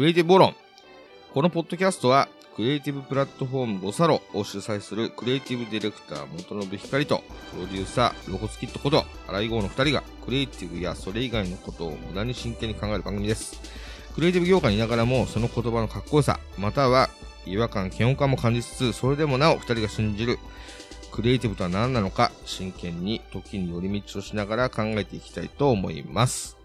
[0.00, 0.54] クリエイティブボロン。
[1.34, 13.60] このポッドキャストは、クリエイティブプラットフォームボサロを主催するクリエイティブディレクター元信光と、プロデューサーロゴスキットこと荒井豪の二人が、クリエイティブやそれ以外のことを無駄に真剣に考える番組です。
[14.14, 17.10] クリエイティブ業界にいながらも、その言葉のかっこよさ、または
[17.44, 20.38] 違和感、嫌悪感も感じつつ、それでもなお二人が信じる、
[21.12, 26.56] クリエイティブとは何なのか、真剣に時に寄り道をしながら考えていきたいと思います。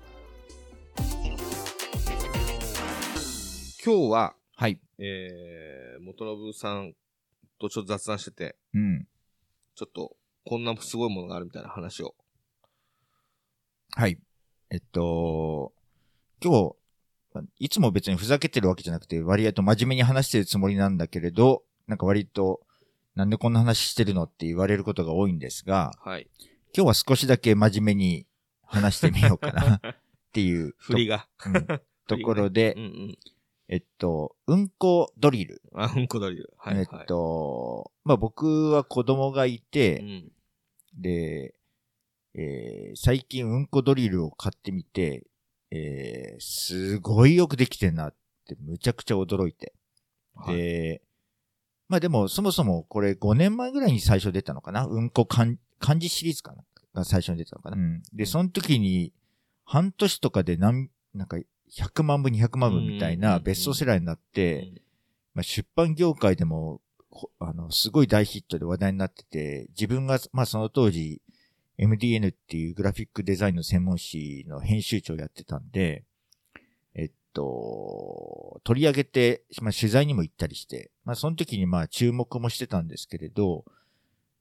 [3.85, 4.79] 今日は、はい。
[4.97, 6.93] えー、元信さん
[7.61, 9.07] とちょっと雑談してて、うん。
[9.75, 12.15] ちょっと、こんなすごいものがあるみたいな話を。
[13.91, 14.17] はい。
[14.71, 15.71] えっと、
[16.43, 16.73] 今
[17.35, 22.61] 日、いつも別にふざけてるわけじゃなくて、割合と真面目に話してるつもりなんだけれど、なんか割と、
[23.13, 26.27] なんでこんな話してるのって言われることが多いんですが、はい。
[26.75, 28.25] 今日は少しだけ真面目に
[28.63, 29.95] 話してみようかなっ
[30.33, 31.27] ていうと 振りが。
[31.45, 33.17] うんところで うん、うん。
[33.67, 35.61] えっと、うんこドリル。
[35.73, 36.53] あ、うんこドリル。
[36.57, 36.77] はい。
[36.77, 40.31] えっと、まあ、僕は子供がいて、うん。
[41.01, 41.55] で、
[42.35, 45.25] えー最近うんこドリルを買ってみて、
[45.71, 48.15] えーすごいよくできてんなっ
[48.47, 49.73] てむちゃくちゃ驚いて。
[50.35, 50.55] はい。
[50.55, 51.01] で、
[51.87, 54.85] まあでもそもそもこれ5年前ぐらいに最初出たのかな？
[54.85, 56.63] うんこ漢漢字シリーズかな？
[56.93, 59.11] が最初に出たのかな、うん、で、その時に
[59.65, 61.37] 半年とかで何、なんか
[61.75, 64.81] 100万部200万部みたいうんなベストセラーになって、うん
[65.35, 66.81] まあ、出版業界でも、
[67.11, 71.21] こあの、すごい大ヒットで話題になってて、自分が、まあその当時、
[71.77, 76.05] MDN っていうグラフィックデザインの専門誌の編集長をやってたんで、
[76.93, 83.65] えっと、取り上げて、まあ取材にも行ったりして、まあその時にまあ注目もしてたんですけれど、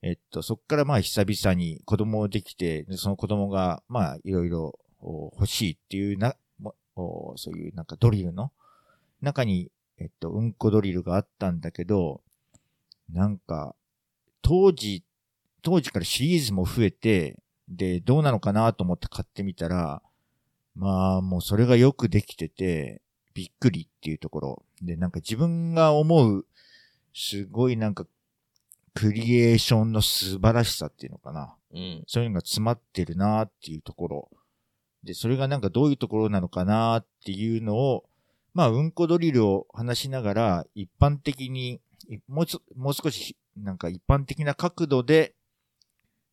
[0.01, 6.35] えっと、そっからまあ久々に子供できて、でその子供がまあいろいろお欲しいっていうな、
[6.95, 8.51] そういうなんかドリルの
[9.21, 12.21] 中にえっと、うんこドリルがあったんだけど、
[13.09, 13.75] なんか、
[14.41, 15.03] 当時、
[15.61, 17.39] 当時からシリーズも増えて、
[17.69, 20.01] で、どうなのかなと思って買ってみたら、
[20.75, 23.01] まあ、もうそれがよくできてて、
[23.33, 24.63] びっくりっていうところ。
[24.81, 26.45] で、なんか自分が思う、
[27.13, 28.05] すごいなんか、
[28.93, 31.55] クリエーションの素晴らしさっていうのかな。
[31.73, 32.03] うん。
[32.07, 34.29] そういうのが詰まってるなっていうところ。
[35.05, 38.05] で、それがなんかどういうところなのかなっていうのを、
[38.53, 45.35] まあ、うんこドリルを話しながら、一般的に、いもうもう少し、なんか一般的な角度で、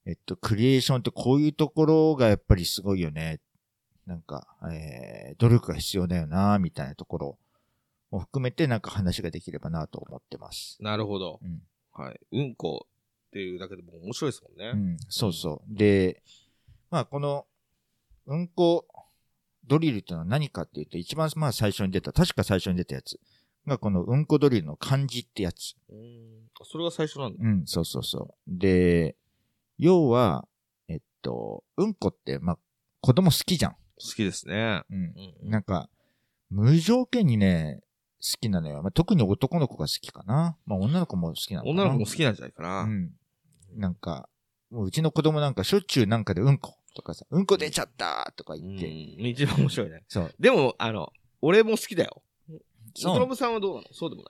[0.07, 3.41] えっと、クリエーションってこういうところがやっぱりすごいよね。
[4.07, 7.39] なんか、えー、努力が必要だよな、みたいなところ
[8.11, 10.77] も含めてなんか話ができればなと思ってます。
[10.81, 11.39] なるほど。
[11.43, 11.63] うん。
[11.93, 12.21] はい。
[12.33, 12.87] うんこ
[13.29, 14.73] っていうだけでも面白いですもんね。
[14.75, 15.75] うん、そうそう。
[15.75, 16.23] で、
[16.91, 17.47] まあ、この、
[18.27, 18.87] うんこ
[19.67, 23.19] ドリルっていうのは何かっていうと、一番まあ最初に出た、確か最初に出たやつ
[23.67, 25.75] が、このうんこドリルの漢字ってやつ。
[25.91, 26.51] うん。
[26.61, 27.39] あそれが最初なんだ。
[27.41, 28.59] うん、そうそうそう。
[28.59, 29.17] で、
[29.79, 30.47] 要は、
[30.89, 32.59] えっと、うんこって、まあ、
[33.01, 33.73] 子供好きじゃん。
[33.73, 33.79] 好
[34.17, 34.83] きですね。
[34.91, 35.15] うん。
[35.51, 35.89] なんか、
[36.51, 37.81] 無条件にね、
[38.21, 38.83] 好きなのよ。
[38.83, 40.57] まあ、特に男の子が好きかな。
[40.67, 41.83] まあ、女の子も好きなのかな。
[41.83, 42.83] 女の子も好きなんじゃないかな。
[42.83, 43.11] うん。
[43.75, 44.29] なんか、
[44.71, 48.77] もううちの子供なんかしょっちゅうなんかでうんことかさ、うんこ出ちゃったとかうん。
[48.77, 48.87] 言って、
[49.43, 50.05] 一番面白いね。
[50.09, 50.35] そう。
[50.39, 52.23] でも、あの、俺も好きだよ。
[52.95, 53.87] そうさんはどうなの？
[53.93, 54.29] そうでもな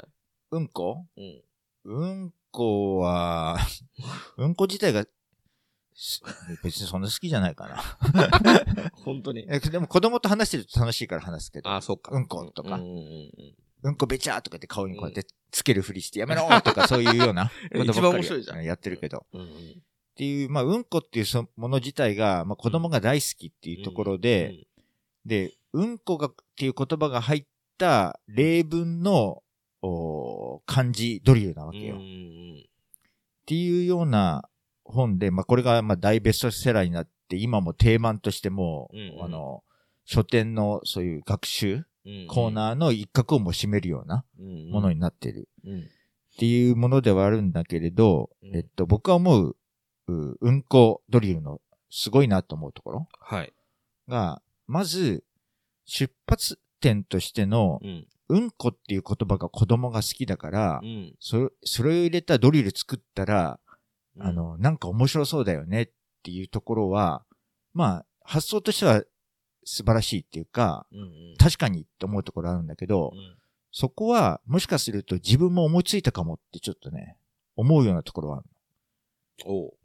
[0.53, 1.07] うんこ？
[1.17, 1.41] い
[1.85, 1.99] うん。
[1.99, 3.59] うんこは、
[4.39, 5.05] うんこ自体が、
[5.95, 6.23] す
[6.63, 7.83] 別にそんな好きじゃないかな。
[9.05, 9.47] 本当に？
[9.49, 12.13] えでも子供と話してると楽しいから話すけど、あ、そうか。
[12.13, 13.31] うんことかうんうん
[13.85, 18.65] うんこべちゃーとかって顔にこうやってつけるふりしてやめろとか そういうような一ばっかり番面白いじゃん。
[18.65, 19.27] やってるけど。
[20.13, 24.67] っていう、まあ、うんこっていうそもの自体が、まあ、子供が大好きっていうところで、
[25.25, 27.45] で、うんこがっていう言葉が入っ
[27.79, 29.43] た例文の
[29.83, 31.97] お漢字ドリルなわうん、けよ。
[31.97, 31.99] っ
[33.47, 34.49] ていうような
[34.85, 39.25] 本で、まあ、これがまあ大ベストセラーになって、今も定番としても、うんうん。
[39.25, 39.65] あの、
[40.05, 42.27] 書店のそういう学習うん。
[42.29, 45.49] コーナーの一角をも占めるようなーものになってる。
[45.65, 45.81] うん。
[45.81, 45.83] っ
[46.39, 48.57] ていうものではあるんだけれど、うん。
[48.57, 49.57] えっと、僕が思う、
[50.41, 50.63] うん。
[50.63, 51.61] こドリルの
[51.91, 53.53] すごいなと思うところはい。
[54.09, 55.25] が、まず、
[55.85, 58.07] 出発点としての、うん。
[58.29, 58.51] うん。
[58.51, 61.15] こっていう言葉が子供が好きだから、うん。
[61.21, 63.61] それ、それを入れたドリル作ったら、
[64.17, 64.27] うん。
[64.27, 64.79] あ、の、なん。
[64.79, 65.91] か面白そうだよねっ
[66.23, 67.25] ていうところは、
[67.75, 69.03] まあ、発想としては
[69.65, 71.01] 素晴らしいっていうか、うん。
[71.01, 71.35] うん。
[71.39, 72.67] 確かにって思うところあるん。
[72.67, 73.37] だけど、うん。
[73.71, 77.17] そこは、もしかすると自分も思いついたかもってちょっとね、
[77.57, 78.47] 思うようなところはある。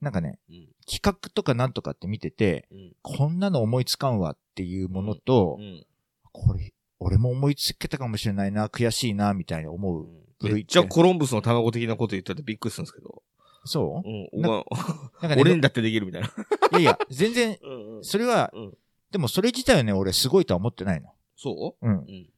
[0.01, 0.67] なんかね、うん。
[0.89, 2.95] 企画とかなんとかって見てて、うん。
[3.01, 5.85] こんなの思いつかんわっていうものと、うん。
[6.31, 10.07] これ、俺も思いつけたかもしれないな、悔しいな、みたいに思う。
[10.41, 13.23] めっちゃコロンブスの卵的なこと言ったってびっくりするんですけど。
[13.65, 14.07] そう？
[14.07, 16.27] うん、おな前、なんかね、 俺にだってできるみたいな。
[16.27, 16.31] い
[16.73, 17.57] やいや、全然、
[18.01, 18.77] それは、うん
[19.09, 21.13] でもそれ自体はね、俺すごいとは思ってないの。
[21.37, 21.87] そう？
[21.87, 21.97] うん。
[21.99, 22.29] うん。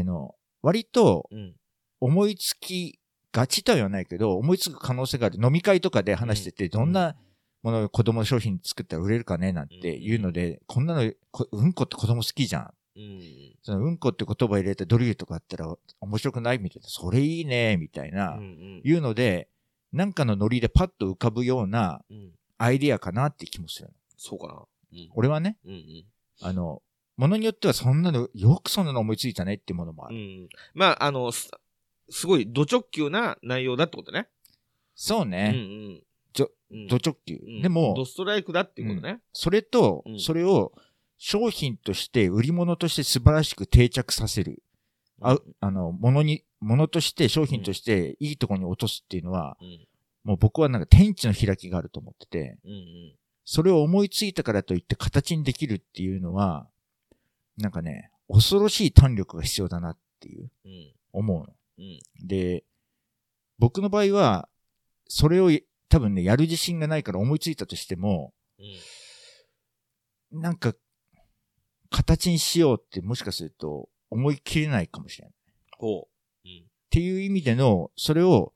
[0.00, 1.54] あの、割とうん。
[2.00, 2.98] 思いつき
[3.36, 5.38] がちとは言わないけど、思いつく可能性がある。
[5.42, 7.16] 飲み会とかで話してて、どんな
[7.62, 12.74] ものを子供商品作ったら売れるかねなんていうので、こんなの、こうんこって子供好きじゃん。
[12.96, 13.20] うん。
[13.62, 18.80] そのうんこって言葉入れてドリルとかあったら面白くないみたいな、それいいね、みたいな、うんうん。
[18.82, 19.48] いうので、
[19.92, 22.30] なんかのノリでパッと浮かぶようなうん。
[22.58, 23.94] アイディアかなって気もするの。
[24.16, 24.54] そうかな。
[24.54, 25.10] うん。
[25.14, 26.04] 俺はね、うんうん。
[26.40, 26.80] あの、
[27.18, 30.16] ものによってはそんなの、よくそんなの思いついたねっていうものもある。
[30.16, 30.48] うん。
[30.72, 31.32] まあ、あの、
[32.10, 34.18] すすごい、ド直球な内容だってことね。
[34.18, 34.28] うんう
[34.94, 35.50] そうね。
[35.50, 36.02] ん。
[36.32, 37.36] ちょうん、ド直球。
[37.36, 39.20] うんでもド、ストライクだっていうことね。
[39.32, 40.72] それとう、んそれを
[41.18, 44.62] 商品として、売り物として素晴らしく定着させる。
[45.20, 49.88] ああの、ものに、ものとして、商品として、いいところに落とすっていうのは、うん。
[50.24, 53.12] もう僕はなんか天地の開きがあると思ってて、うんうん。
[53.44, 56.68] それを思いついたからといって形にできるっていうのは、
[57.56, 60.92] なんかね、恐ろしい胆力が必要だなっていう、うん。
[61.12, 61.46] 思うの。
[61.78, 61.98] うん。
[62.26, 62.64] で、
[63.58, 64.48] 僕の場合は、
[65.08, 65.50] それを
[65.88, 68.32] 多分ね、やる自信がないから思いついたとしても、
[70.32, 70.40] うん。
[70.40, 70.74] なんか、
[71.90, 75.32] 形にしようってもしかすると思い切れないかもしれない。
[75.32, 75.34] っ
[75.78, 76.08] ほ
[76.44, 76.48] う。
[76.48, 76.64] うん。
[76.90, 78.52] ていう意味での、それを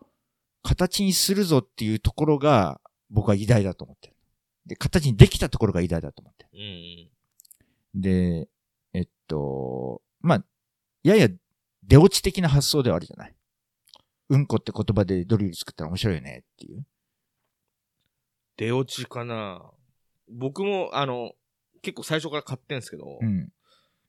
[0.62, 2.80] 形にするぞっていうところが
[3.10, 4.14] 僕は偉大だと思ってる。
[4.66, 6.50] で、形にできたところが偉大だと思ってる。
[6.54, 7.10] うん
[7.92, 8.48] で、
[8.92, 10.44] えっと、まあ、
[11.02, 11.28] やや
[11.82, 13.34] 出落ち的な発想ではあるじゃない。
[14.28, 16.86] うんこって言葉でドリル作ったら面白いよねっていう。
[18.56, 19.62] 出落ちかな
[20.28, 21.32] 僕も、あの、
[21.82, 23.48] 結構最初から買ってんすけど、うん。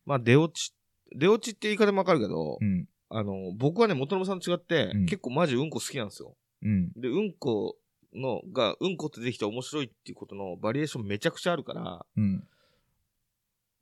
[0.06, 0.74] まあ出落ち、
[1.16, 2.88] 出落ちって言い方もわかるけど、うん。
[3.10, 6.36] あの、僕はね、元信さんと違って、うん結構マジうんこ好きなんですよ。
[6.62, 6.92] うん。
[6.94, 7.78] で、うんこ
[8.14, 12.48] の、が、うんこってできて面白いっていうことのバリエーションめちゃくちゃあるから、うん。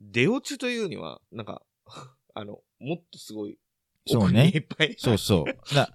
[0.02, 1.62] 出落ちというには、なんか、
[2.34, 3.58] あの、もっとすごい、
[4.14, 4.96] そうねいっぱい。
[4.98, 5.76] そうそう。
[5.76, 5.90] だ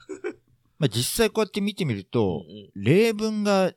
[0.78, 3.72] まあ実際こうやって見てみるうんとう、ん例文が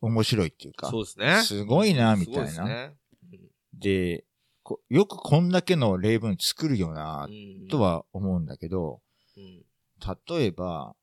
[0.00, 1.42] 面白いっていうか、そうですね。
[1.42, 2.92] すごいなみたいな
[3.72, 4.24] で
[4.90, 9.00] よくこんだけの例文作るよなう、んと、は思うんだけど、
[9.36, 9.62] うん
[10.30, 10.94] 例えば、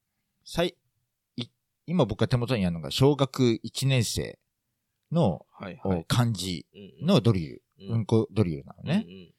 [0.46, 0.78] 最、
[1.36, 1.48] い
[1.86, 4.40] 今僕が手元にあるのが小学1年生
[5.12, 6.06] のはいはい。
[6.08, 9.06] 漢字うんのドリル、うんうんこドリルなのね。
[9.08, 9.32] うん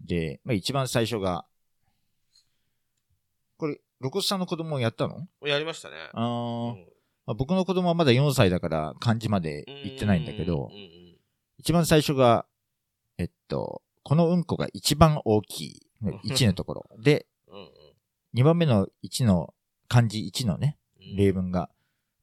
[0.00, 1.44] で、まあ一番最初が、
[3.58, 5.26] これ、露骨さんの子供やったの？
[5.42, 5.96] うんやりましたね。
[6.12, 6.72] あー。
[6.74, 6.86] うん。
[7.26, 10.70] まあ、僕の子供はまだ4歳だから漢字まで行ってないんだけど
[11.58, 12.46] 一番最初が、
[13.18, 16.86] えっと、このうんこが一番大きい、1のところ。
[17.02, 17.68] で、うんうん。
[18.40, 19.52] 2番目の1の
[19.88, 21.16] 漢字1のね、うん。
[21.16, 21.68] 例文が、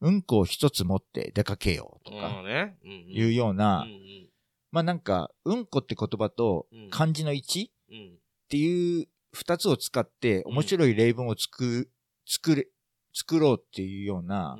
[0.01, 2.43] うんこを一つ持って出かけようとうか、
[3.07, 3.85] いうような、
[4.71, 6.89] まあなんか、うんこって言葉とうん。
[6.89, 8.17] 漢字の1っうん。
[8.49, 11.89] ていう二つを使って面白い例文を作、
[12.25, 12.67] 作れ、
[13.13, 14.57] 作ろうっていうような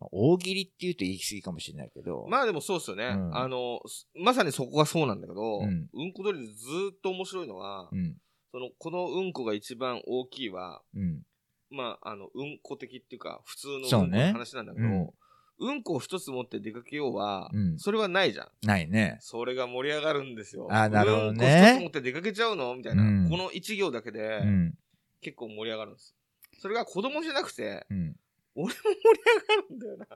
[0.00, 3.06] 大喜利って言うと言い過ぎかもしれないけど、まあでもそうっすよね。
[3.06, 3.36] うん。
[3.36, 8.16] あの、すまさにそこがそうなんだけど、ううんんこドリルずーっと面白いのは、うん、
[8.52, 11.22] その、このうんこが一番大きいは、うん、
[11.70, 13.88] まあ、あの、うんこ的っていうか、普通の
[14.32, 15.14] 話なんだけど、
[15.58, 18.48] うんうんこを一つ持って出かけようは、うんそれはないじゃん。
[18.66, 19.16] ないね。
[19.20, 20.68] それが盛り上がるんですよ。
[20.70, 22.74] あなるほどねうんこ一つ持って出かけちゃうの？
[22.74, 24.74] みたいな、うんこの一行だけで、うん、
[25.20, 26.14] 結構盛り上がるんです。
[26.58, 28.16] それが子供じゃなくて、うん。
[28.54, 30.06] 俺も盛り上がるんだよな。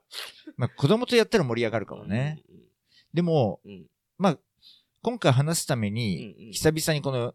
[0.56, 2.42] まあ子供とやったら盛り上がるかもね。
[3.12, 3.70] でも、うん。
[3.72, 3.86] うん。
[4.16, 4.38] まあ、
[5.02, 7.34] 今回話すためうんに、うん久々にこの、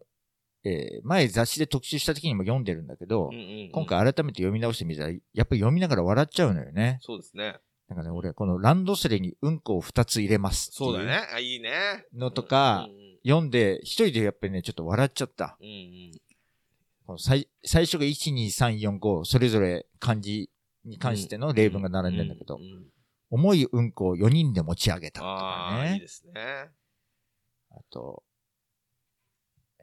[0.64, 7.00] えー前雑誌で特集した時にも読んでるんだけど、うんうんうん今回改めて読み直してみたら、やっぱり読みながら笑っちゃうのよね。
[7.02, 7.58] そうですね。
[7.88, 11.20] なんかね、俺、このランドセルにうんこを二つ入れますっていそうだね。
[11.34, 12.06] あ、いいね。
[12.14, 12.88] のとか
[13.24, 15.58] 読んで、一人でやっぱりね、ちょっと笑っちゃった。
[15.60, 16.12] うんうん
[17.06, 20.50] この最最初が1、2、3、4、5、それぞれ漢字
[20.86, 22.88] に関しての例文が並んでるんだけどう、ん
[23.30, 26.00] 重いうんこを4人で持ち上げたとあかあ、いいね。
[26.00, 26.72] ですね。
[27.70, 28.24] あと、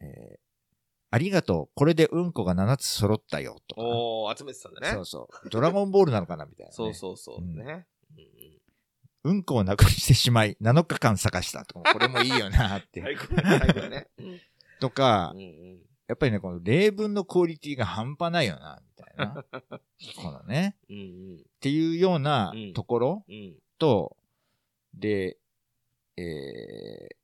[0.00, 0.38] えー
[1.14, 1.70] ありがとう。
[1.74, 3.58] これでうんこが7つ揃ったよ。
[3.68, 3.82] とか。
[3.82, 4.88] おー、集めてたんだね。
[4.94, 5.48] そうそう。
[5.50, 6.72] ドラゴンボールなのかなみたいな、ね。
[6.74, 7.86] そうそうそううんね。
[9.24, 11.92] うんこをなくしてしまい、7日間探したとか。
[11.92, 13.00] これもいいよなって。
[13.02, 14.08] 最 高最高だね。
[14.18, 14.40] うん
[14.80, 15.78] とかう、ん
[16.08, 19.44] やっぱりね、この例文のクオリティが半端ないよな、みたいな。
[20.16, 20.76] このね。
[20.90, 24.16] うんうんっていうようなうんところうんと、
[24.92, 25.38] で、
[26.16, 27.16] えー、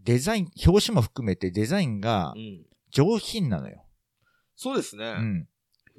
[0.00, 3.84] デザイン、表紙も含めてデザインがうん上品なのよ。
[4.56, 5.14] そうですね。
[5.18, 5.48] うん。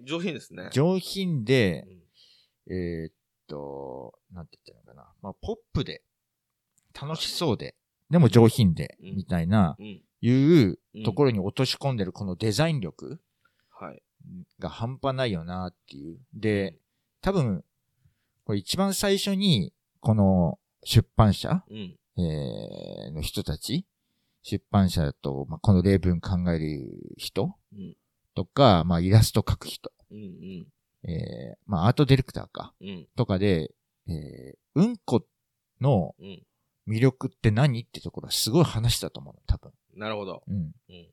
[0.03, 0.70] 上品ですね。
[0.74, 1.86] 上品で
[2.67, 3.13] う、んえーっ
[3.48, 5.13] と、なんて言ったのかな。
[5.22, 6.04] まあ、ポップで、
[7.00, 7.75] 楽しそうで、
[8.10, 10.01] でも上品で、うんみたいな、うん。
[10.20, 13.22] いううんところに落とし込んでるこのデザイン力
[13.70, 14.01] はい。
[14.58, 16.20] が半端ないよなっていう。
[16.34, 16.80] で、
[17.22, 17.63] 多分、
[18.46, 21.98] これ一番最初に、この出版社、うん。
[22.20, 23.86] えーの人たち、
[24.42, 27.96] 出版社と、まあ、この例文考える人うん。
[28.34, 29.92] とか、まあ、イラスト描く人。
[31.04, 33.08] えーまあ、アートディレクターか、うん。
[33.16, 33.72] とかで、
[34.08, 35.25] えーうんこ
[35.82, 36.44] のうん。
[36.88, 39.72] 魅力って何ってところはすごい話したと思うの、多分。
[39.96, 40.42] なるほど。
[40.48, 40.56] うん。
[40.56, 40.72] うん。
[40.89, 41.12] で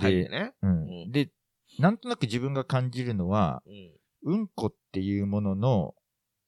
[0.00, 0.52] 書いてね。
[0.62, 1.12] ううんん。
[1.12, 1.30] で、
[1.78, 3.92] なんとなく自分が感じるのは、うん。
[4.22, 5.94] うんこっていうものの、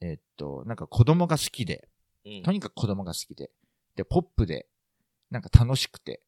[0.01, 1.89] えっと、なんか子供が好きで、
[2.27, 2.43] うん。
[2.43, 3.51] とにかく子供が好きで、
[3.95, 4.67] で、ポップで、
[5.31, 6.21] なんか楽しくて、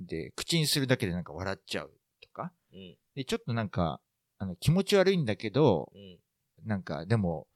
[0.00, 2.96] で、口にするだけでなんか笑っちゃうとか、うん。
[3.14, 4.00] で、ちょっとなんか、
[4.44, 6.18] あの、気持ち悪いんだけど、うん。
[6.66, 7.48] なんか、でも、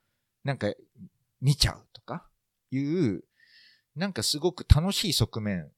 [0.43, 0.73] なんか、
[1.39, 2.27] 見ちゃうとか、
[2.71, 3.23] いう、
[3.95, 5.71] なんかすごく楽しい側面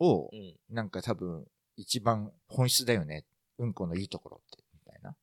[0.00, 0.56] をう、ん。
[0.68, 1.46] なんか多分、
[1.76, 3.24] 一番本質だよね。
[3.58, 5.14] うんこのいいところって、みたいな。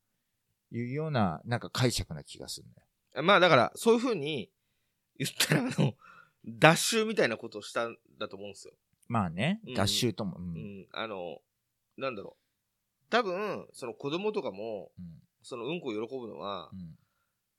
[0.72, 2.82] いうような、なんか解釈な気がするんだ
[3.18, 3.24] よ。
[3.24, 4.50] まあだから、そういうふうに
[5.18, 5.94] 言ったら、あの、
[6.46, 8.74] 脱臭みたいなことをしたんだと思うんですよ。
[9.10, 10.38] まあねうん、脱臭とも。
[10.38, 10.42] う。
[10.42, 10.88] うんん。
[10.94, 11.42] あの、
[11.98, 12.49] なんだろう。
[13.10, 15.06] 多分、その子供とかも、うん。
[15.42, 16.98] そのうんこを喜ぶのはう、ん。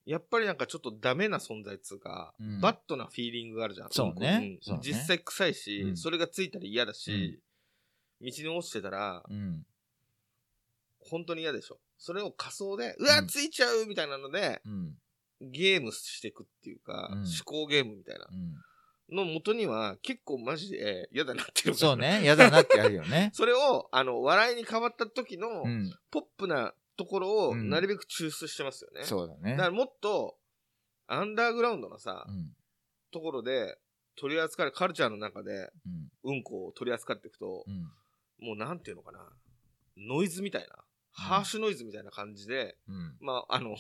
[0.07, 3.89] やっぱりなんかちょっとダメな存在っつうか、うんバッドなフィーリングがあるじゃん。
[3.91, 7.41] そうねうね実際臭いし、うんそれがついたら嫌だし、
[8.21, 9.65] 道に落ちてたら、うん。
[10.99, 11.79] 本当に嫌でしょ。
[11.99, 14.95] それを仮想で、うわ、うんついちゃうみたいなので、うん。
[15.41, 18.55] ゲームしていくっていうか、うん思考ゲームみたいなうん。
[19.11, 22.21] の元には結構マジで嫌だなっていうそうね。
[22.23, 23.31] 嫌だなってあるよね。
[23.35, 25.93] それを、あの、笑いに変わった時のう、ん。
[26.11, 29.05] ポップなところをうんなるべく抽出してますよね。
[29.05, 29.63] そうだねだか。
[29.65, 30.39] らもっと、
[31.07, 32.55] アンダーグラウンドなさ、うん。
[33.11, 33.79] ところで
[34.17, 36.11] 取り扱われ、カルチャーの中でうん。
[36.23, 38.47] うんこを取り扱っていくと、うん。
[38.47, 39.29] もうなんていうのかな、
[39.97, 43.17] ノイズみたいな、ハーシュノイズみたいな感じで、うん。
[43.21, 43.77] まあ、あの、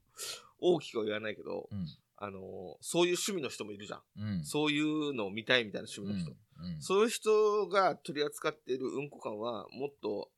[0.58, 1.86] 大きくは言わないけど、うん。
[2.24, 4.00] あの、そういう趣味の人もいるじゃん。
[4.16, 4.44] うん。
[4.44, 6.30] そういうのを見たいみたいな趣味の人。
[6.30, 6.80] うん。
[6.80, 10.30] そういう人が取り扱っているうんこ感は、もっと、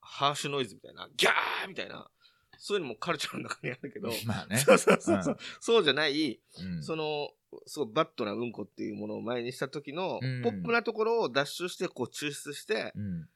[0.00, 2.10] ハーシュノイズみたいな、ギャーみたいな、
[2.58, 4.56] そういうのもカルチャーの中にあるけど、 まあね。
[4.66, 6.82] そうそうそうそう、そうじゃない、うん。
[6.82, 7.30] その、
[7.66, 13.28] すごいバッドなうんこっていうものを前にした時の、うんポップなところを脱出して、こう抽出して、うん。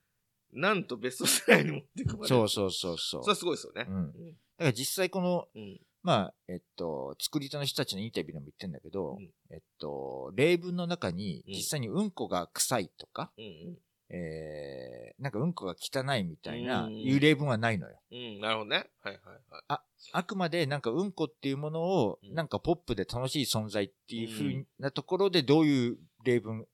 [0.55, 2.29] なんとベストセラーに持っていくまで。
[2.29, 3.23] そうそうそうそう。
[3.23, 3.87] それはすごいですよね。
[3.89, 4.13] うん。
[4.13, 5.81] だから実際この、うん。
[6.03, 13.79] まあ、えっと、作り手の人たちのインタビューでも言ってんだけど、うんえっと、例文の中にうん実際にうんこが臭いとか、うん。
[14.15, 17.99] えー、なんかうんこが汚いみたいな、うんいう例文はないのよ。
[18.11, 18.19] うん。
[18.19, 18.41] うん。
[18.41, 18.91] なるほどね。
[19.03, 19.81] はいはいはい。
[20.13, 26.67] あくまでなんかうんこっていうものを、うんなんかポップで楽しい存在っていう風なところでどういう例文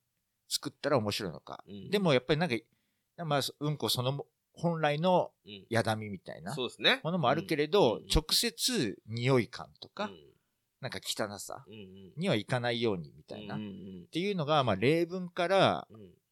[0.49, 1.63] 作ったら面白いのか。
[1.67, 2.55] うんでもやっぱりなんか、
[3.25, 5.65] まあ、うんこそのも本来のうん。
[5.69, 6.55] やだみみたいな。
[7.03, 10.29] ものもあるけれど、うん直接匂い感とか、うん
[10.81, 11.65] なんか汚さ。
[12.15, 13.55] にはいかないようにみたいな。
[13.55, 13.59] っ
[14.11, 15.87] ていうのが、まあ、例文から、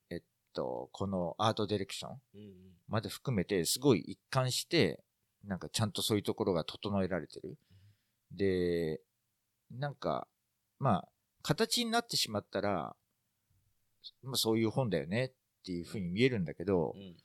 [0.09, 0.21] えっ
[0.53, 2.53] と、このアートディレクションうん
[2.87, 5.03] まで含めて、すごい一貫して、
[5.43, 7.57] なんかちゃんとそういうところが整えられてる。
[8.31, 9.01] で、
[9.69, 10.27] なんか、
[10.79, 11.07] まあ、
[11.41, 12.95] 形になってしまったら、
[14.23, 15.31] まあそういう本だよねっ
[15.65, 17.15] ていうふうに見えるんだけど、うん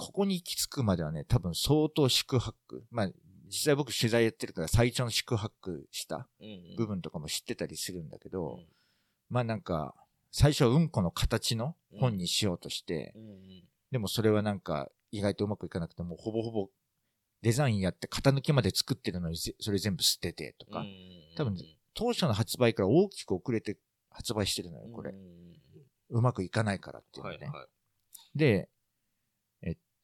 [0.00, 2.84] ここに行き着くまではね、多分相当宿泊。
[2.90, 3.10] まあ、
[3.48, 8.66] 実際僕取材やってるから最初の宿泊したうん部分とかも知ってたりするんだけど、うん。
[9.28, 9.94] まあなんか、
[10.32, 13.64] 最初はうんこの形の本にしようとして、うんうん。
[13.90, 16.68] でもそれはなんか意外とうまくいかなくて、もうほぼほぼ
[17.42, 20.86] デザインやって型抜きまで作ってるのにぜそれ全部捨ててとか、うん
[21.36, 21.56] 多分
[21.94, 23.76] 当初の発売から大きく遅れて
[24.10, 25.14] 発売してるのよ、これ。
[26.10, 27.36] うまくいかないからっていうのね。
[27.38, 27.68] はいはい。
[28.38, 28.68] で、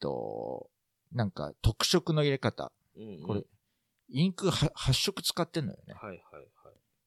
[0.00, 0.70] と、
[1.12, 2.72] なんか特色の入れ方。
[2.96, 3.42] うんうんこれ、
[4.08, 5.94] インクは8色使ってんのよね。
[5.94, 6.46] はいはいはい。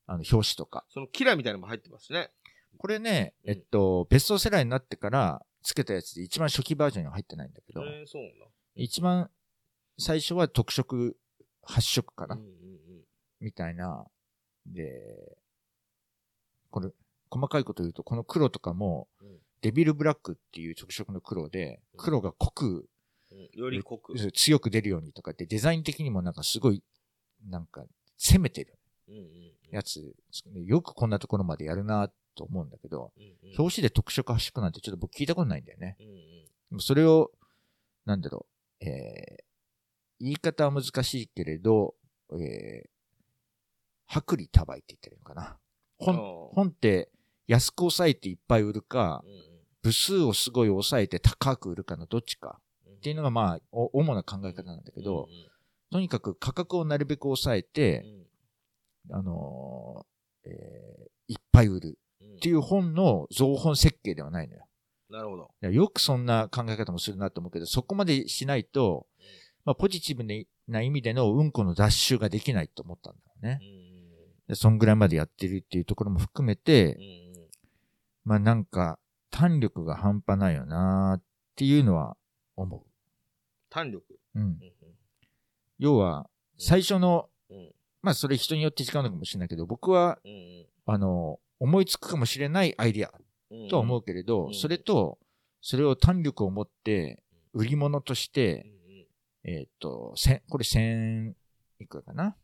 [0.07, 0.85] あの表紙とか。
[0.89, 2.31] そのキラーみたいなのも入ってますね。
[2.77, 8.45] これね、うんえっと、ベストセラーになってからつけたやつで一番初期バージョンには入ってないんだけど、えー、そうな。
[8.75, 9.29] 一番
[9.97, 11.17] 最初は特色
[11.67, 12.59] 8色かな、うんうんうん
[13.41, 14.05] みたいな。
[14.65, 15.37] で、
[16.71, 16.89] これ、
[17.29, 21.99] 細かいこと言うと、この黒とかも、うんデビルブラックっていう直色の黒で、うん。
[21.99, 22.89] 黒が濃く、
[23.31, 23.59] うん。
[23.59, 24.15] より濃く。
[24.31, 26.83] 強く出るようにとかって、デザイン的にもなんかすごい、
[27.47, 27.85] なんか
[28.17, 28.77] 攻めてる
[29.71, 30.15] やつ、
[30.53, 33.11] よくこんなところまでやるなと思うんだけど、
[33.57, 35.97] 表紙で特色8色なんてちょっと僕聞いたことないんだよね。
[36.79, 37.31] それを、
[38.05, 38.45] なんだろ
[38.81, 39.43] う、えー、
[40.19, 41.95] 言い方は難しいけれど、
[42.31, 45.57] えー、薄利多売って言ったらいいのかな。
[45.97, 47.09] 本、本って
[47.47, 49.48] 安く抑えていっぱい売るか、うん
[49.81, 52.93] 部数をすごい抑えて高く売るかのどっちかうん。
[52.93, 55.27] っていうのがまあ、お主な考え方なんだけど、
[55.91, 58.05] とにかく価格をなるべく抑えうんて、
[59.09, 59.15] うん。
[59.15, 62.35] あのーえーいっぱい売るうん。
[62.37, 64.65] っていう本の造本設計ではないのよ。
[65.09, 65.69] なるほど。
[65.69, 69.07] よくそんな考え方もするなと思うけど、そこまでしないと、
[69.65, 70.23] まあ、ポジティブ
[70.71, 73.59] な意味でのうんこの脱臭ができないと思ったんだよね。
[73.61, 73.65] う。
[73.65, 76.97] んでそんぐらいまでやってるっていうところも含めて
[78.23, 78.99] まあなんか、
[79.31, 81.23] 弾力が半端ないよなっ
[81.55, 82.17] ていうのは
[82.55, 82.83] 思
[83.69, 84.03] 弾力？
[84.35, 84.39] う。
[84.39, 84.45] うん。
[84.45, 84.59] うん。
[85.77, 87.29] 要は、最初の、
[88.01, 93.13] まあそれ人によって違うのかもしれないけど、僕は、うんあの、思いつくかもしれないアイディア
[93.51, 95.19] うんとは思うけれど、うんそれと、
[95.61, 98.65] それを弾力を持って、売り物としうんて、
[99.43, 101.35] えーっと、千、これ千、
[101.79, 102.35] いくらかな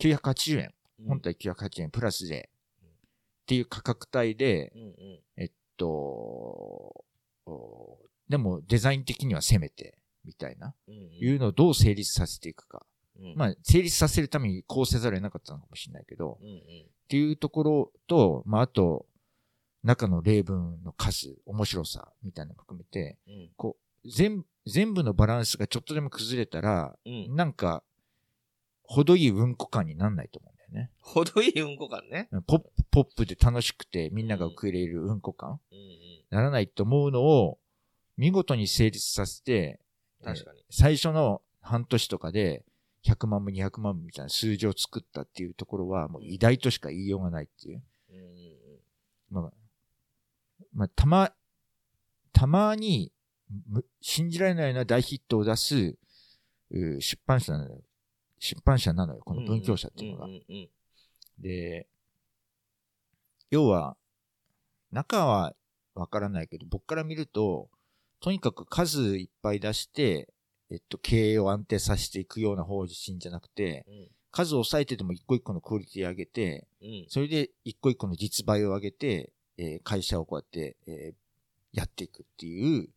[0.00, 0.74] ?980 円。
[1.00, 1.06] うん。
[1.08, 2.50] 本体980円プラスで、
[2.82, 2.88] うん。
[2.88, 2.90] っ
[3.46, 4.72] ていう価格帯で、
[5.36, 5.50] えっ
[5.82, 7.04] と、
[7.46, 7.98] お
[8.28, 11.00] でもデザイン的には攻めて、みたいな、うんうん。
[11.12, 12.86] いうのをどう成立させていくか。
[13.18, 13.34] うん。
[13.36, 16.54] まあ、成立させるためにこうせざるを得なかったのかもしれないけど、うんうん。
[16.54, 16.58] っ
[17.08, 19.06] ていうところと、まあ、あと、
[19.82, 23.50] 中の例文の数、面白さ、みたいなのも含めて、うん。
[23.56, 27.34] こう、全、全部のバランスがちょっとでも崩れたら、うん。
[27.34, 27.82] なんか、
[28.84, 30.90] 程いいうんこ感になんないと思ね。
[31.00, 32.28] 程いいうんこ感ね。
[32.46, 35.92] ポップ、ポップで楽しくてみんなが受け入れるうんこ感うんうん
[36.30, 37.58] ならないと思うのを
[38.16, 39.80] 見事に成立させて、
[40.24, 42.64] 確かにえー最初の半年とかで
[43.04, 47.82] 100万部200万部みたいな数字を作ったっていうところはもう偉大としか言いようがないっていう。
[48.10, 48.52] うんうん
[49.30, 49.52] まあ、
[50.74, 51.32] まあ、たま、
[52.32, 53.12] たまに
[53.68, 55.96] む信じられないような大ヒットを出す
[56.70, 57.80] う出版社なのよ。
[58.42, 60.26] 出版社なのよ、この文教社っていうのが。
[61.38, 61.86] で、
[63.50, 63.96] 要は、
[64.90, 65.54] 中は
[65.94, 67.70] わからないけど、僕から見ると、
[68.18, 70.28] とにかく数いっぱい出して、
[70.70, 74.08] えっと、経営を安定させていくような方針じゃなくて、うん。
[74.32, 77.06] 数を抑えてでも一個一個のクオリティを上げて、うん。
[77.08, 81.14] それで一個一個の実売を上げて、えー会社をこうやって、えー
[81.72, 82.88] やっていくっていう、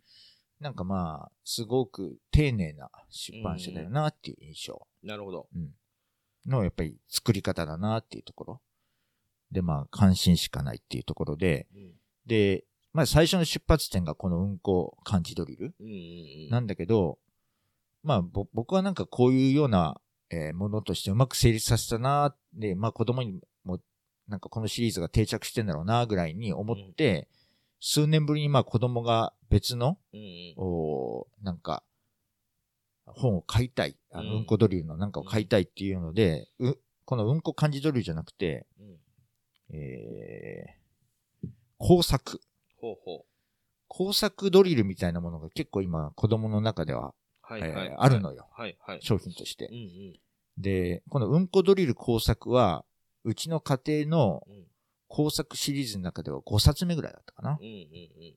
[0.66, 4.88] なんかまあ、すごく丁寧な出版社だよなっていう印象。
[5.04, 5.48] なるほど。
[5.56, 5.70] うん。
[6.48, 8.62] の、やっぱり作り方だなっていうところ。
[9.52, 11.92] で、まあ、関心しかないっていうところで、うん
[12.26, 15.96] で、まあ、最初の出発点がこのうんこ漢字ドリルうんうんう
[16.48, 17.20] んなんだけど、
[18.02, 20.02] まあ、ぼ僕はなんかこういうような、
[20.32, 23.80] えーものとしてうまく成立させたなで、まあ、子供にも、
[24.28, 27.28] なんかこのシリーズが定着してんだろうなぐらいに思って、
[27.88, 31.84] 数年ぶりにまあ子供が別の、うんうんおーなんか、
[33.06, 33.96] 本を買いたい。
[34.10, 36.74] あの、うんうんこドリルのなんかを買いたいっていうので、う、
[37.06, 42.42] このうんこ漢字ドリルじゃなくて、うんえー、工作。
[42.82, 43.26] ほうほう。
[43.88, 47.70] 工作ドリルみたいなものが結構今子供の中では、はいはい。
[47.70, 48.48] えーあるのよ。
[48.54, 49.00] はいはい。
[49.04, 49.76] 商品としてうん。
[49.76, 50.20] うん
[50.58, 52.84] で、このうんこドリル工作は、
[53.24, 54.66] うちの家庭のうん
[55.08, 57.64] 工作シリーズの中では5冊目ぐらいだったかなう。
[57.64, 58.36] んうん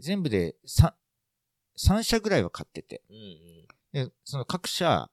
[0.00, 0.92] 全部で 3,
[1.76, 3.02] 3社ぐらいは買ってて。
[3.10, 5.10] うんうんで、その各社、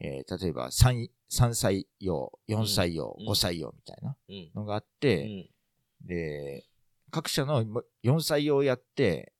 [0.00, 6.66] えー例えば3、3歳用、4歳用、うん5歳用みたいなうんのがあっうて、んで、
[7.10, 7.64] 各社の
[8.04, 9.32] 4歳用やって、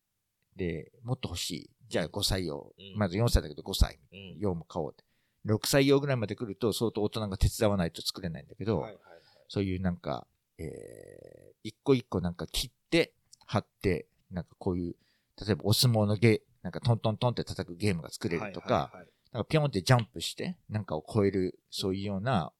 [0.56, 1.70] で、もっと欲しい。
[1.88, 2.72] じゃあ5歳用。
[2.78, 5.04] うんまず4歳だけど5歳うん用も買おうって。
[5.46, 10.26] 6歳用ぐらいまで来ると相当大人が手伝わないと作れないんだけど、はいはいはいそういうなんか、
[10.60, 13.14] えー、一個一個なんか切って、
[13.46, 14.96] 貼って、なんかこういう、
[15.44, 18.92] 例えばお相撲のゲー、なんかトントントンって叩くゲームが作れるとか、
[19.32, 22.52] なんかピョンってジャンプして、なんかを超える、そういうような、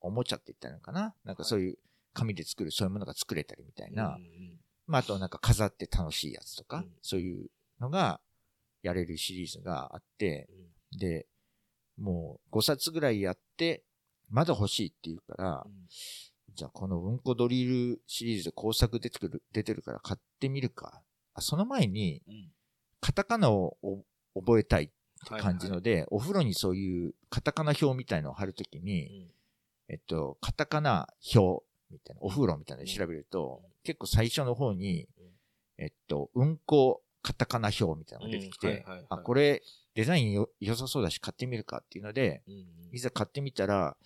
[0.00, 1.14] おもちゃって言ったのかな？
[1.24, 1.78] なんかそういう
[2.12, 4.18] 紙で作る、そういうものが作れたりみたいな、
[4.86, 6.92] まああとなんか飾って楽しいやつとか、うん。
[7.02, 8.20] そういうのが
[8.82, 10.48] やれるシリーズがあって、
[10.92, 10.98] うん。
[10.98, 11.26] で、
[11.98, 13.82] もう5冊ぐらいやって、
[14.30, 15.72] まだ欲しいって言うから、うん
[16.56, 21.02] じゃあこのうんこドリルシリーズで工作出てくる、出てるから買ってみるか。
[21.34, 22.48] あその前に、うん。
[23.00, 24.04] カタカナをお
[24.40, 24.92] 覚えたいって
[25.34, 29.30] はい感じので、お風呂にそういうカタカナ表みたいのを貼るときうに、ん。
[29.88, 33.70] えっと、カタカナ表みたいな、お風呂みたいなので調べると、うん。
[33.84, 38.72] 結構最初の方にうん、えっと、うんこカタカナ表みたいなのが出てきてうん。
[38.72, 39.62] はいはいはい、あ、これ
[39.94, 42.66] デザインよ良さそうだし買ってみるかっていうので、うん。
[42.92, 43.96] いざ買ってみたら、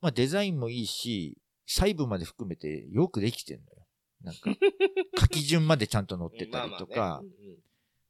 [0.00, 1.38] まあデザインもいいし、
[1.72, 3.86] 細部まで含めてよくできてんのよ。
[4.22, 4.50] なんか、
[5.20, 7.22] 書き順までちゃんと載ってたりとか、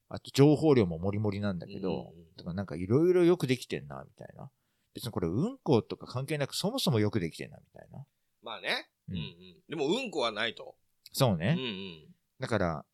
[0.09, 4.51] まあと情報量もモリモリなんだけど、うんうんうんだからなんかいろいろよくできてんな、みたいな。
[4.95, 8.07] 別にこれうんことか関係なくそもそもよくできてんな、みたいな。
[8.43, 8.89] まあね。
[9.09, 9.63] ううんんうん。
[9.69, 10.75] でも、うんこはないと。
[11.13, 11.55] そうね。
[11.59, 11.69] うんう
[12.09, 12.15] ん。
[12.39, 12.87] だから、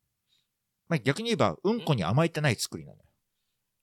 [0.88, 3.04] まあ、逆に言えば、うんこに甘えてない作りなのよ。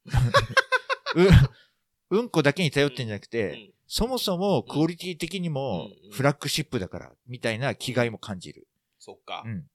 [2.12, 8.68] う、うんこだけに頼ってんじゃなくて、うんそもそもクオリティ的にもうんうんフラッグシップだから、みたいな気概も感じる。
[9.00, 9.50] そっかう。
[9.50, 9.52] ん。
[9.52, 9.66] うんっ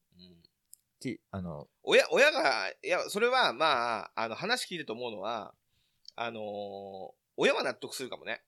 [1.00, 5.54] て、あの、親、親が、いや、それは、まあ、あの、話聞いてと思うのは、
[6.16, 6.42] あのー
[7.40, 8.42] 親は納得するかもね。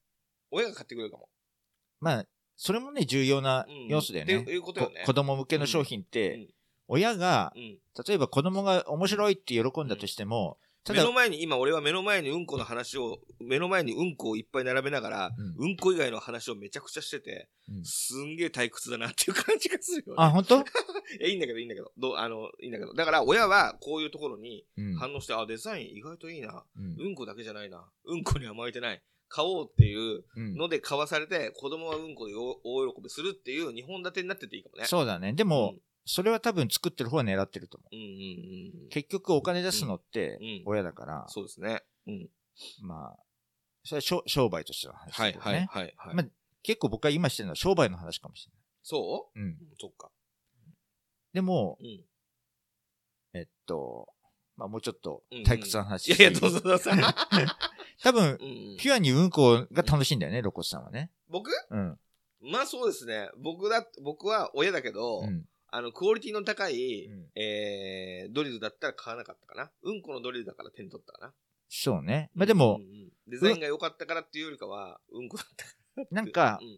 [0.51, 1.29] 親が買ってくれるかも。
[2.01, 4.39] まあ、それもね、重要なうん要素だよね。
[4.39, 6.49] っていうことよねこ子供向けの商品って、うん
[6.93, 7.79] 親が、うん。
[8.05, 20.23] 例えば子供が面白いって喜んだとしても、ただ目の、前に、今俺は目の前にうんこの話を、目の前にうんこをいっぱい並べながら、うんうんこ以外の話をめちゃくちゃしてて、うんすんげえ退屈だなっていう感じがするよね。
[20.23, 20.57] あ、本当？
[20.61, 20.63] い
[21.21, 22.95] や、いいんだけど、いいんだけど、どう、あの、いいんだけど。
[22.95, 26.65] だから、親はこういうところにうん反応して、あ、デザイン意外といいな。
[26.77, 27.87] うんうんこだけじゃないな。
[28.05, 29.03] うんこに甘えてない。
[29.33, 34.87] 買おうっていううんので買わされて、子供はうんこで大大喜びするっていう2本立てになってていいかもね。
[34.87, 35.33] そうだね。
[35.35, 35.77] でも、
[36.13, 37.95] それは多分作ってる方は狙ってると思う。
[37.95, 38.03] うん。
[38.03, 38.89] うんうんうん。
[38.89, 41.83] 結局お金出すのってうん親だから、そうですね。
[42.07, 42.29] うん。
[42.83, 43.19] まあ、
[43.85, 45.67] それは商商売としての話はいだけどね。
[45.71, 46.15] はいはいはい。
[46.17, 46.27] まあ
[46.63, 48.51] 結構僕が今してるのは商売の話かもし
[48.83, 49.53] そうれない。
[49.53, 49.55] う？
[49.55, 49.59] ん。
[49.63, 50.11] うんそっか。
[51.33, 52.05] でも、うん。
[53.33, 54.09] えっと、
[54.57, 56.91] まあもうちょっとうんうん退屈な話いやいや、どうぞどうぞ。
[58.03, 61.13] 多分う、んうんピュアにうんこが楽しいんだよね、ロコスさんはね。
[61.29, 61.51] 僕？
[61.71, 61.99] うん。
[62.43, 63.31] まあそうですね。
[63.39, 65.47] 僕だ、僕は親だけど、うん。
[65.73, 69.71] あの、クオリティの高い、うんえー、ドリルだったら買わなかったかな。
[69.83, 71.33] うんこのドリルだから手に取ったかな。
[71.69, 72.31] そうね。
[72.35, 75.73] まあでもうん、うんデザインが良かったからっていうよりかは、うんこだったか。
[76.11, 76.77] なんかうんうん。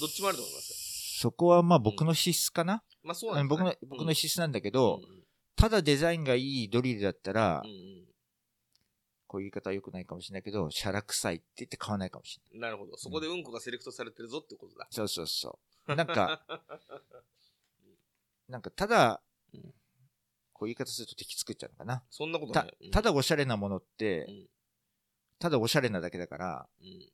[0.00, 5.22] どっちもあると思いますそこはまあ僕の資質かな、まあそうなんですね僕の、僕の資質なんだけど、うんうん
[5.54, 8.04] ただデザインがいいドリルだったら、うんうん
[9.28, 12.70] こういう言い方は良くないかもしれないけど、シャラ臭いって言って買わないかもしれない。
[12.70, 12.98] なるほど。
[12.98, 14.86] そこでうんこがセレクトされてるぞってことだ。
[14.90, 15.71] そうそうそう。
[15.86, 16.44] なんか、
[18.48, 19.22] なんかただ
[19.54, 19.74] うん、
[20.52, 22.04] こう言い方すると敵作っちゃうのかな。
[22.10, 22.76] そんなことたない。
[22.80, 24.48] うんただおしゃれなものってうん、
[25.38, 27.12] ただおしゃれなだけだから、うん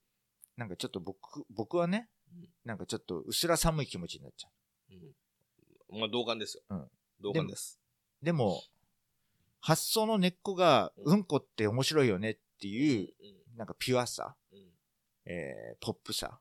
[0.56, 4.48] なんかちょっと僕、僕はねうん、なんかちょっと薄ら寒い気持ちになっちゃ
[4.90, 6.62] うんまあ同感ですよ。
[6.68, 7.80] うん同感です。
[8.22, 8.24] う。
[8.24, 8.62] でも、
[9.60, 14.68] 発想の根っこが、うんうんこって面白いよねっていう、うんなんかピュアさ、うん
[15.24, 16.38] えー、ポップさ。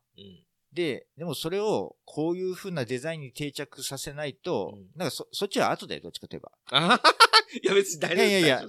[0.70, 6.52] うんで、でもそれをこういう風なデザインに定着させないと、うんなんかそ、そっちは後でどっちかといえば。
[6.70, 7.00] あ
[7.62, 8.28] いや別に大丈夫です。
[8.28, 8.68] いやいやいや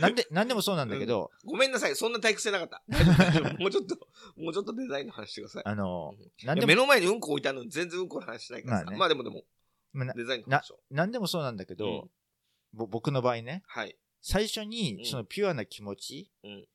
[0.00, 1.94] なんで、なんでもそうなんだけど、ごめんなさい。
[1.94, 3.54] そんな退屈じゃなかった。
[3.58, 3.96] もうちょっと、
[4.36, 5.62] もうちょっとデザインの話してください。
[5.64, 8.84] あのうん、なんでも、目の前にうんこ置いてあるのに全然うんこの話しないからさ。
[8.86, 9.44] まあねまあでもでも、
[9.92, 10.80] まあなデザインの話を。
[10.90, 12.10] なんでもそうなんだけど、うん
[12.74, 13.96] ぼ僕の場合ね、はい。
[14.22, 16.68] 最初うんにそのピュアな気持ちうん。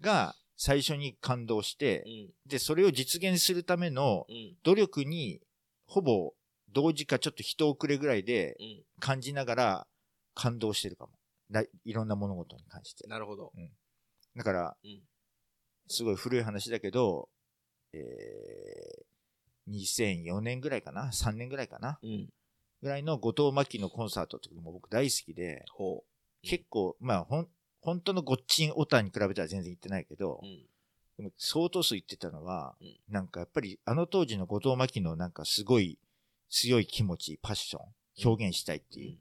[0.00, 2.30] が最初に感動してう、ん。
[2.50, 4.56] で、それを実現するためのうん。
[4.62, 5.40] 努力に、
[5.86, 6.32] ほぼ
[6.72, 8.82] 同時かちょっと一遅れぐらいでうん。
[9.00, 9.86] 感じながら
[10.34, 11.12] 感動してるかも。
[11.50, 13.06] だいろんな物事に関して。
[13.06, 13.52] なるほど。
[14.34, 15.02] だから、うん
[15.88, 17.28] すごい古い話だけど、
[17.92, 22.00] えー、2004年ぐらいかな ?3 年ぐらいかな？
[22.02, 22.28] うん。
[22.82, 26.04] ぐらいの後藤真希のコンサートとかも僕大好きで、ほ
[26.42, 27.48] 結構、まあ、ほん、
[27.86, 30.46] 本当のごっちんオタに比べたら全然行ってないけどう。
[30.46, 30.66] う、ん。
[31.16, 35.98] でも相当数行ってたのは、うんなんかやっぱりあの当時の後藤真希のなんかすごい
[36.50, 37.82] 強い気持ち、パッション、
[38.24, 39.18] 表現したいっていう、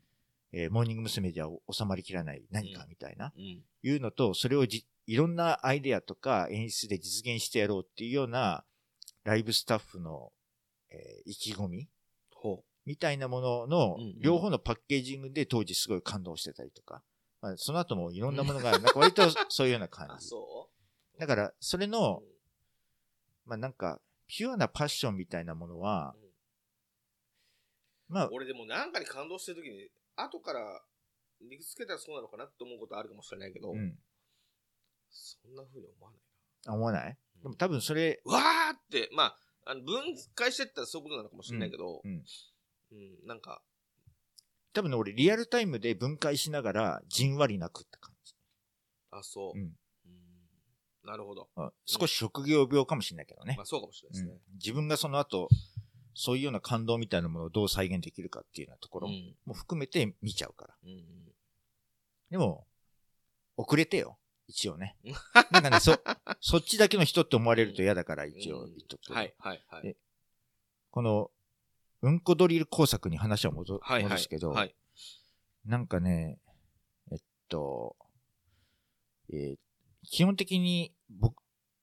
[0.51, 1.31] えーモーニング娘。
[1.31, 3.63] では収まりきらない何かみたいな、うん。
[3.83, 8.63] いうのと、それをじいろんなアイデアとか演出で実現してやろうっていうような
[9.23, 10.31] ライブスタッフの、
[10.89, 11.87] えー意気込み
[12.33, 17.01] ほみたいなもののうんうん両方のパッケージングで当時すごい感動してたりとか、
[17.45, 19.89] まあ、その後もいろんなものが、なんか割とそういうようなう。
[19.91, 20.25] あ、感じ。
[20.27, 20.71] そ
[21.19, 22.23] だから、それうの、
[23.45, 26.15] まあなんか、ピュアなパッションみたいなものは、
[28.07, 30.83] まあ、俺でもなんかに感動してる時に、後から
[31.39, 33.99] 理屈つけたらそうなのかなって思うことあるかもしれないけど、うん。
[35.11, 36.21] そんな風に思わない
[36.65, 37.09] あ思わない？
[37.09, 37.43] な。
[37.43, 42.25] でも多分それ、わーって、まあ、あの分解してったらそういうことなのかもしれないけど、うんうん
[42.91, 43.61] うんなんか、
[44.75, 48.35] 多分ね、俺リアルタイムで分解しながらじんわり泣くって感じ。
[49.09, 49.57] あ、そう。
[49.57, 49.71] うんうん
[51.05, 51.49] なるほど。
[51.55, 53.63] うん少し職業病かもしれないけどねま。
[53.63, 54.33] あそうかもしれないですね。
[54.33, 55.47] うん自分がその後、
[56.13, 60.75] そういうような感動みたいなものをどう再現できるかっていうようなところうんも含めて見ちゃうから。
[60.83, 61.25] うんうん
[62.31, 62.65] でも、
[63.55, 64.17] 遅れてよ。
[64.47, 64.97] 一応ね。
[65.51, 65.95] なんかね、そ、
[66.41, 69.83] そっちだけの人って思われると嫌だから一応言っとくけどはい、はい、はい。
[69.83, 69.95] で
[70.89, 71.31] この、
[72.05, 74.11] うんこドリル工作に話を戻はい、はい。
[74.11, 74.75] 戻すけど、はい。
[75.65, 76.39] なんかね、
[77.11, 77.17] え
[77.49, 77.95] と、
[79.33, 79.55] えー
[80.07, 81.41] 基本的に僕、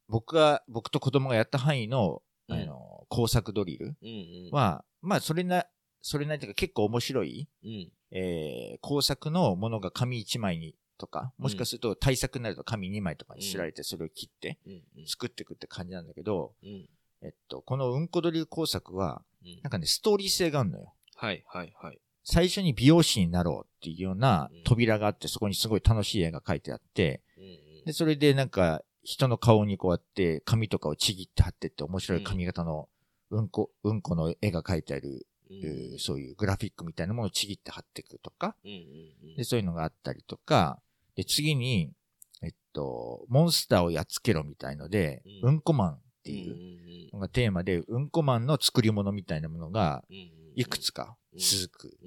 [0.08, 4.08] 僕が、僕と子供がやった範囲の、あの、工作ドリルうん
[4.46, 4.50] うん。
[4.52, 5.66] は、まあ、それな、
[6.02, 7.92] それなりというか結構面白い、うん。
[8.12, 15.06] えー工作のものが紙1枚にとか、もしかすると対策になると紙2枚とかに知られてそれを切ってうんうん。
[15.08, 16.88] 作っていくって感じなんだけど、うん。
[17.22, 19.31] えっと、このうんこドリル工作は、うん
[19.62, 20.94] なんかね、ストーリー性があるのよ。
[21.16, 21.98] はいはいはい。
[22.24, 27.22] 最初に美容師になろうっていうようなうん扉があって、そこにすごい楽しい絵が描いてあって。
[27.84, 32.88] で、それでなんか、人の顔にこうやって紙とかをちぎって貼ってって面白い髪型の
[33.30, 35.26] うんこ、うんこの絵が描いてある、
[35.98, 38.54] そういうグラフィックみたいなものをちぎって貼っていくとか。
[39.36, 40.80] で、そういうのがあったりとか、
[41.16, 41.92] で、次に、
[42.42, 50.04] えっと、モンスターをやっつけろみたいので、ううんんこマンってうんいうのがテーマで、うんこマンの作り物みたいなものが。
[50.54, 51.38] いくつかうん。
[51.38, 51.98] 続く。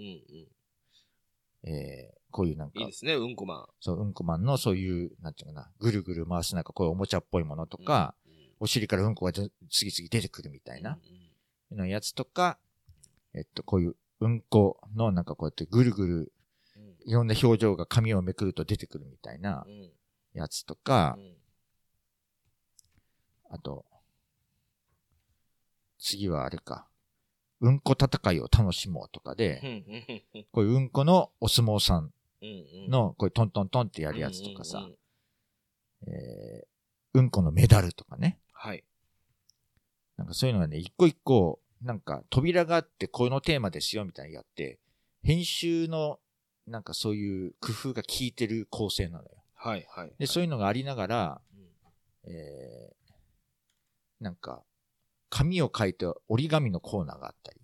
[1.63, 3.65] えーこういうなんかいいで、すね、うんこマン。
[3.79, 10.99] そう、うんこマンのそういう、なんていうかな、ぐるぐる回すなんかこういうおもちゃっぽいものとか、うん、お尻からうんこがず次々出てくるみたいな、
[11.71, 12.57] のやつとか、
[13.33, 16.33] えっと、こういううんこのなんかこうやってぐるぐる、
[17.05, 19.91] いろんな表情が紙をめくると出てくるみたいなうん。
[20.33, 21.35] やつとかう、ん。
[23.49, 23.85] あと、
[26.05, 26.87] 次はあれか、
[27.61, 29.83] うんこ戦いを楽しもうとかうで、
[30.51, 34.87] こういううんこのお相撲さんうんの、こういうトントントンってやるやつとかさ
[36.07, 38.37] えーうんこのメダルとかね。
[38.51, 38.83] はい。
[40.17, 44.79] なんかそういうのがね、一個一個、なんか扉があってこのテーマですよみたいにやって、
[45.23, 46.19] 編集の
[46.67, 49.29] なんかそういう工夫が効いてる構成なのよ。
[49.55, 50.13] はいはい。
[50.19, 54.61] で、そういうのがありながら、うんえー、なんか、
[55.29, 57.61] 紙を書いて折り紙のコーナーがあったり。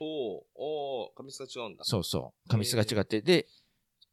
[0.00, 1.84] おーおー、紙質が違うんだ。
[1.84, 2.48] そうそう。
[2.48, 3.46] 紙質が違って、で、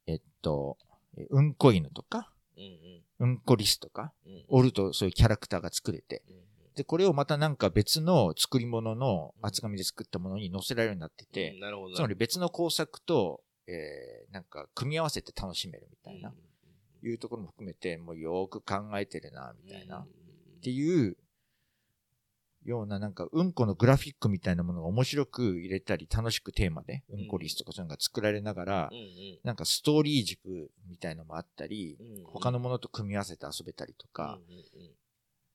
[0.07, 0.77] えっと、
[1.17, 4.45] えうんこ犬とか、うんうんうんこリスとか、うん。
[4.49, 6.43] 折るとそういうキャラクターが作れて、うんうん
[6.75, 11.95] で、これをまたなんか別の作り物の厚紙で作ったものに載せられるようになっててうん、なるほど。
[11.95, 16.33] つまり別の工作と、えー、なんか組み合わせて楽しめるみたいな、
[17.03, 20.07] いうところも含めて、もうよーく考えてるな、みたいな、っ
[20.61, 21.17] ていう
[22.65, 27.27] ようななんかうんこのグラフィックみたいなものが面白く入れたり楽しくテーマでうん。
[27.27, 28.89] こリスとかそういうのが作られながら、
[29.43, 34.39] なんかストーリー軸みたいのもあったり、うん他のものと組み合わせて遊べたりとか、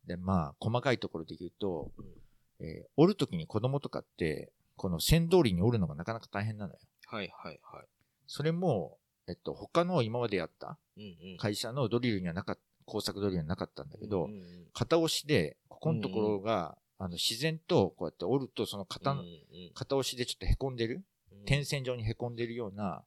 [0.07, 2.67] で、まあ、細かいところで言うと、うん。
[2.67, 6.79] えー折るときに子供とかって、この線通りに折るのがなかなか大変なのよ。
[7.07, 7.87] はいはいはい。
[8.27, 10.79] それも、えっと、他の今までやった
[11.39, 14.29] 会社のドリルにはなかった、工作ドリルにはなかったんだけど、
[14.73, 19.39] 片押しで、ここのところが、あの、自然とこうやって折ると、その片の、うんうん
[19.75, 23.03] 片押しでちょっと凹んでる、うん点線状に凹んでるような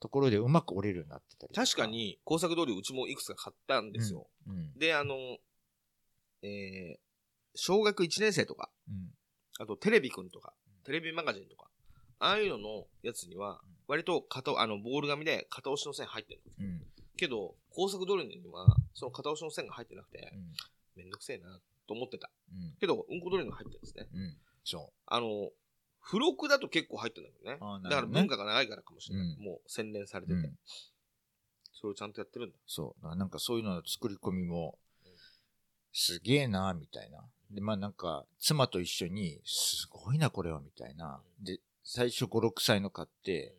[0.00, 4.26] ところでうまく折れるようになってたりと確か、に、工作通りうちもいくつか買ったんですよ。
[4.46, 4.72] うん。
[4.78, 5.14] で、あの、
[6.42, 6.98] えー、
[7.54, 9.10] 小学1年生とか、うん。
[9.58, 11.68] あとテレビくんとか、テレビマガジンとか、
[12.18, 16.66] ああいうののやつには、割と片、あの、ボール紙で片押しの線入ってるの。
[16.66, 16.82] うん。
[17.16, 20.52] けど、工作通りには、その片押しの線が入ってなくてう、ん。
[20.96, 21.60] めんどくせえな、
[21.90, 22.30] と思ってた。
[22.52, 22.76] うん。
[22.78, 24.06] けど、うんこ通りに入ってるんですね。
[24.14, 24.36] うん。
[24.62, 25.50] そあの、
[26.06, 27.58] 付録だと結構入ってるんだよね。
[27.60, 29.26] あーなだから文化が長いからかもしれない。
[29.26, 30.38] うんもう洗練されてて。
[30.38, 30.58] うん。
[31.72, 32.56] それをちゃんとやってるんだ。
[32.64, 33.16] そう。
[33.16, 34.78] なんかそういうのの作り込みも、
[35.92, 37.24] すげえなみたいな。
[37.50, 41.20] で、まあなんか、妻と一緒に、すごいな、これは、みたいな。
[41.40, 43.56] で、最初5、6歳の買って、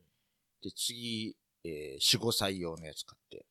[0.63, 3.45] で、次、えー、4、5歳用のやつ買って、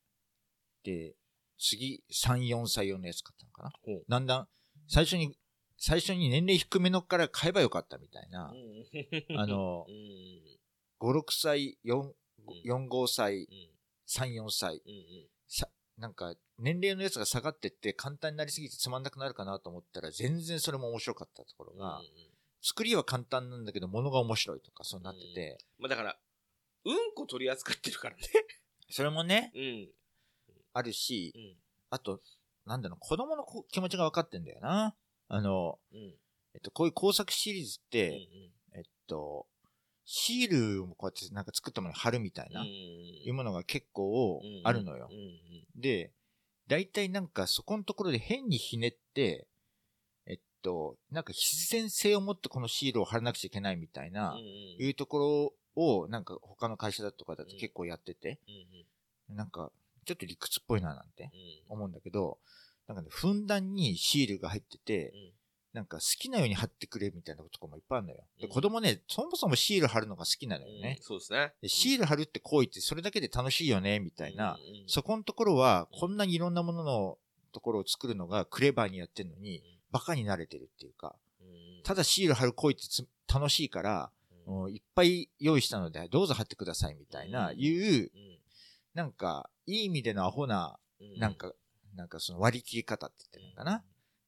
[0.85, 1.15] で、
[1.59, 4.01] 次、3、4歳用のやつ買ったのかな。
[4.09, 4.49] だんだん、
[4.91, 5.39] 最初に、
[5.79, 8.53] 最初に年齢低めのから買えばよかったみたいな。
[9.37, 9.95] あの う、ん、
[10.99, 12.13] 5、6歳、4、
[12.65, 13.71] 4、5歳う、ん、
[14.07, 14.83] 3、4歳、
[15.97, 22.03] なんか、年齢のやつが下がってって簡単になりすぎてつまんなくなるかなと思ったら、全然それも面白かったところが、
[22.61, 26.19] 作りは簡単なんだけど、物が面白いとか、そうなってて、まあだから、
[26.85, 28.23] うんこ取り扱ってるからね。
[28.91, 29.93] それもね、うん。
[30.73, 31.57] あるしう、ん。
[31.91, 32.21] あと、
[32.71, 34.95] なんだろう、子供のこ気持ちが分かってんだよな。
[35.27, 36.15] あの、うん。
[36.55, 37.91] えっと、こういう工作シリーズっうん。
[37.91, 38.29] て、
[38.77, 39.47] えっと、
[40.05, 45.15] シールをこうやってなんか作ったものに貼るみたいな、いうものが結構あるのよう。
[45.15, 45.81] ん。
[45.81, 46.13] で、
[46.69, 49.49] 大体なんかそこのところで変にひねって、
[50.27, 54.39] えっと、なんか必然性を持ってこのシールを貼らなくちゃいけないみたいな、
[54.79, 58.39] いうところをなんか他の会社だとかだと結構やってて、
[59.29, 59.73] なんか
[60.05, 61.31] ちょっと理屈っぽいななんて
[61.69, 62.39] 思うんだけど、
[62.87, 65.13] なんかね、ふんだんにシールが入ってて、
[65.73, 68.25] なんか好きなように貼ってくれみたいなこともいっぱいあるのよ。
[68.41, 68.53] で、うん。
[68.53, 70.99] 子供ね、そもそもシール貼るのが好きなのよね。
[71.01, 71.53] そうですね。
[71.63, 74.59] でシール貼るって行為ってそれだけで楽しいよね、みたいな。
[74.89, 77.19] そこのところは、こんなにいろんなものの
[77.53, 81.83] ところを作るのがクレバーにやってるのに、バカに慣れてるっていうか、うん。
[81.85, 84.11] ただシール貼る行為ってつ楽しいから、
[84.71, 87.59] いっぱい用意したので、どうぞ貼ってくださいみたいな、うん。
[87.61, 88.40] いう、うん
[88.95, 91.53] なんか、いい意味でのアホな、うんなんか、
[91.95, 93.85] なんかその割り切り方って言ってるのかな？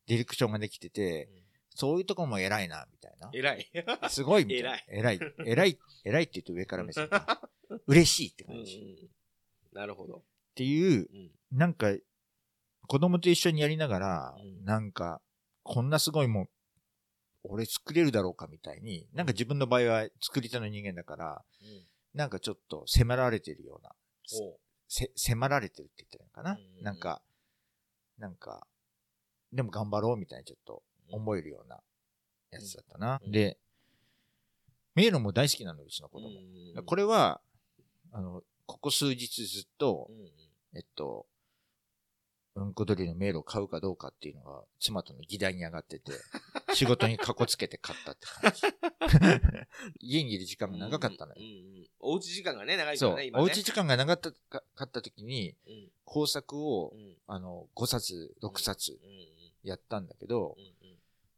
[0.06, 1.42] ディレクションができてて、うん
[1.74, 3.30] そういうとこも偉いな、みたいな。
[3.32, 3.66] 偉い。
[4.10, 4.78] すごいみたいな。
[4.88, 5.20] 偉い。
[5.46, 5.78] 偉い。
[6.04, 7.48] 偉いって言うと上から目線か。
[7.86, 9.10] 嬉しいって感じ。
[9.10, 10.22] っなるほど。
[10.54, 11.90] ていう、うんなんか、
[12.88, 15.22] 子供と一緒にやりながら、うんなんか、
[15.62, 16.48] こんなすごいもん、
[17.44, 23.92] 俺作れるだろうかみたいに、なんか自分の場合は作り手の人間だから、うんなんかちょっと迫られてるような、
[25.16, 27.22] 迫られてるって言ったらいいのかな、うんなんか、
[28.18, 28.66] なんか、
[29.52, 31.80] でも頑張ろうみたいにちょっと思えるような
[32.50, 33.20] やつだったな。
[33.24, 33.32] うん。
[33.32, 33.58] で、
[34.94, 36.28] 迷路も大好きなの、うちの子供。
[36.28, 37.40] うんこれは、
[38.12, 40.28] あの、ここ数日ずっとう、んうん。
[40.74, 41.26] えっと、
[42.54, 46.12] うんこドリルの迷路を買うかどうかっていうのが、妻との議題に上がってて、
[46.74, 48.62] 仕事にかこつけて買ったって感じ。
[50.00, 51.36] 家にいる時間が長かったのよ。
[51.38, 51.76] うん。
[51.76, 53.26] うんおうち時間がね、長いかそうらね、。
[53.26, 53.42] 今ね。
[53.44, 58.98] おうち時間が長かったかかった時に、うん工作をう、んあの、5冊、6冊
[59.62, 60.56] やったんだけど、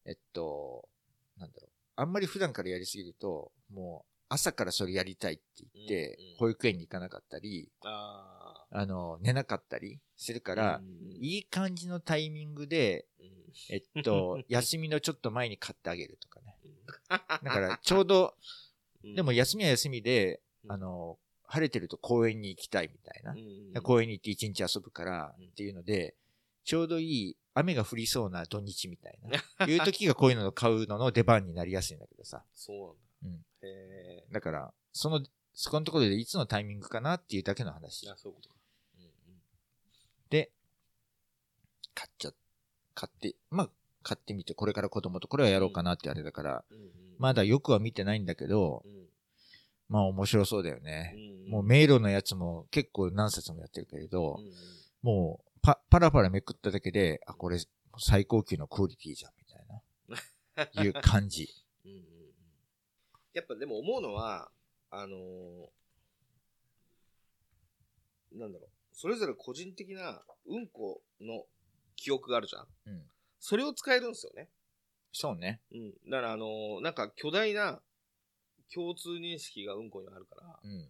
[0.04, 0.88] えっと、
[1.36, 1.70] なんだろう。
[1.94, 5.42] あんまり普段からやりすぎると、もう、朝からそれやりたいって
[5.74, 10.54] 言って保育園に行かなかったり、ああの、寝なかったりするかあ。
[10.56, 10.80] ら
[11.20, 13.26] いい感じのタイミングで、うん
[13.68, 16.58] えっと、 休みのちょっと前に買ってあげるとかね。
[16.64, 16.74] うん
[17.08, 18.34] だから、ちょうど、
[19.04, 23.34] うんでも休みは休みで、うんあの、晴れてると公園に行きたいみたいなう。
[23.78, 26.14] ん公園に行って一日遊ぶからうんっていうので、
[26.64, 29.38] ちょうどいい雨が降りそうな土日みたいな。
[29.66, 32.44] いう時がこういうのを買うのの出番になりやすいんだけどさ。
[32.54, 33.46] そうなんだ。
[33.62, 33.68] うん。
[33.68, 34.26] へえ。
[34.32, 38.56] だから、その、そこのところでいつのタイミングかなっていうだけの話あ、そういうことか。
[38.98, 39.12] うんうん
[40.30, 40.50] で、
[41.94, 42.34] 買っちゃ、
[42.94, 43.70] 買って、まあ、
[44.02, 49.03] 買ってみて、これから子供とこれはやろうかなってあれだから、うんうんまだよくは見てないんだけど、うん
[49.94, 51.14] まあ面白そうだよね。
[51.16, 54.52] うんもう迷路のやつも結構何冊もやってるけれど、うんうん
[55.02, 57.58] もうパパラパラめくっただけで、あ、これ
[57.98, 61.48] 最高級のクオリティじゃん、みたいな、 いう感じ。
[61.84, 62.04] うんうんうん
[63.34, 64.50] やっぱでも思うのは、
[64.90, 65.68] あのー
[68.32, 71.44] なんだろう、それぞれ個人的なうんこの
[71.96, 72.66] 記憶があるじゃん。
[72.86, 73.10] うん。
[73.38, 74.48] それを使えるんですよね。
[75.12, 75.60] そうね。
[75.72, 75.92] うん。
[76.10, 77.82] だからあのーなんか巨大な
[78.72, 80.88] 共通認識がうんこにはあるから、うん。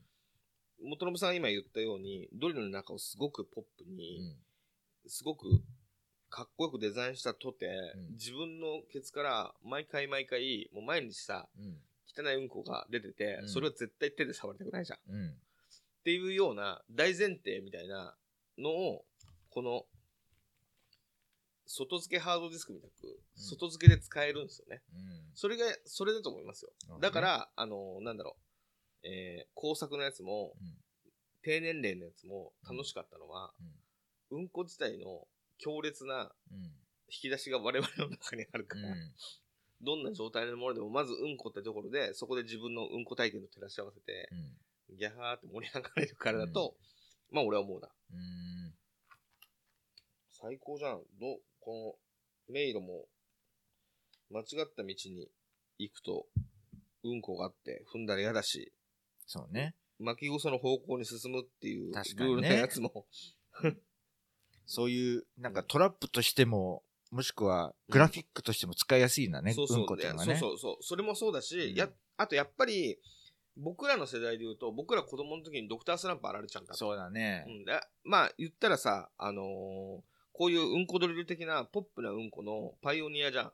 [0.83, 4.37] 元信さんが今言ったように、ドリルの中をすごくポップうに、ん。
[5.07, 5.47] すごく
[6.31, 11.79] かっこよくデザインしたとて、うん自分のケツから毎回毎回、もう毎日さ、うん。
[12.17, 14.99] 汚いうんこが出てて、うんそれを絶対手で触りたくないじゃん。
[14.99, 15.35] っうん。
[16.05, 18.15] ていうような大前提みたいな
[18.59, 19.05] のを、
[19.51, 19.87] この、
[21.67, 24.83] 外付けハードディスクみたく、うん外付けで使えるんですよね。
[24.93, 25.31] うん。
[25.35, 26.71] それが、それだと思いますよ。
[27.01, 28.37] だか、ら、あの、なんだろ
[29.03, 30.77] う、えー工作のやつも、うん。
[31.43, 33.53] 低年齢のやつも楽しかったのは、
[34.31, 35.27] うんこ自体の
[35.59, 36.59] 強烈なうん。
[37.09, 39.13] 引き出しが我々の中にあるから、うん。
[39.83, 44.29] どんな状態のものでも、まずうんこってところで、そこで自分のうんこ体験と照らし合わせて、
[44.89, 44.97] うん。
[44.97, 46.77] ギャハーって盛り上がれるからだと、
[47.31, 47.89] まあ俺は思うな。
[48.13, 48.75] うん。
[50.31, 51.03] 最高じゃん。
[51.21, 51.97] ど、こ
[52.49, 53.07] の迷路も、
[54.31, 55.31] 間違った道に
[55.79, 56.27] 行くと、
[57.03, 58.73] うんこがあって踏んだら嫌だし、
[59.27, 59.75] そうね。
[59.99, 63.07] 巻き草の方向に進むっていうル確かにねールのやつも、
[64.67, 70.41] そういう、なんかトラップとしても、もしくはグラフィックとしても使いやすいんだね、そうそううんこっていうのがそうね。
[70.41, 70.77] そうそう。
[70.83, 72.99] それもそうだし、うんや、あとやっぱり、
[73.57, 77.51] 僕らの世代で言うと、僕ら子供の時にドクタースランプあられちゃんだそうだねう。
[77.51, 83.53] ん、でまあ言ったらさ、あのーこういううんこドリル的なポップなうんこのパイオニアじゃん。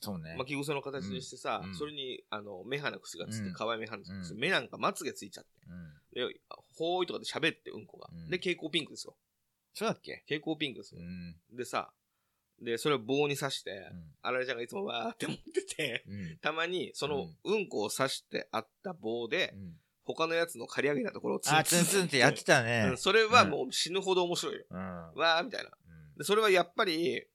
[0.00, 0.34] そうね。
[0.36, 5.50] 巻き草の形にしてさ、うんうんそれにあの目鼻くしがつって、うん可愛い目鼻くしがつって、うん目なんかまつげついちゃって。
[5.68, 6.30] うん。
[6.30, 6.40] で、
[6.76, 8.08] ほーいとかで喋ってうんこが。
[8.10, 9.14] うんで、蛍光ピンクですよ。
[9.74, 10.22] そうだっけ？
[10.26, 11.02] 蛍光ピンクですよ。
[11.02, 11.36] うん。
[11.56, 11.92] でさ、
[12.62, 16.38] で、それを棒に刺して、うんあられちゃんがいつもわーって持ってて、うん。
[16.38, 19.72] たまにそのうんこを刺してあった棒で、うん。
[20.06, 22.96] 他のやつの刈り上げたところをツあ、ツンツンってやってたうねん。
[22.98, 24.64] それはもう死ぬほど面白いよ。
[24.70, 24.78] うん。
[24.78, 25.70] わーみたいな。
[26.16, 27.26] で、それはやっぱり、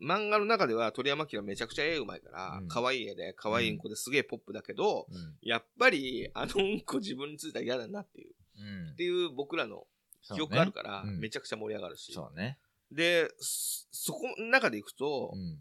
[0.00, 5.36] 漫画の中では鳥山明めちゃくちゃ絵うまいから、うん可愛い絵で、可愛いうんこですげえポップだけど、うん。
[5.42, 9.86] やっぱり、あのうんこ自分についたら嫌だなっていう、うんっていう僕らの
[10.34, 12.12] 記憶があるから、うんめちゃくちゃ盛り上がるし。
[12.12, 12.58] そうね。
[12.90, 15.58] で、そそこの中でいくと、うん。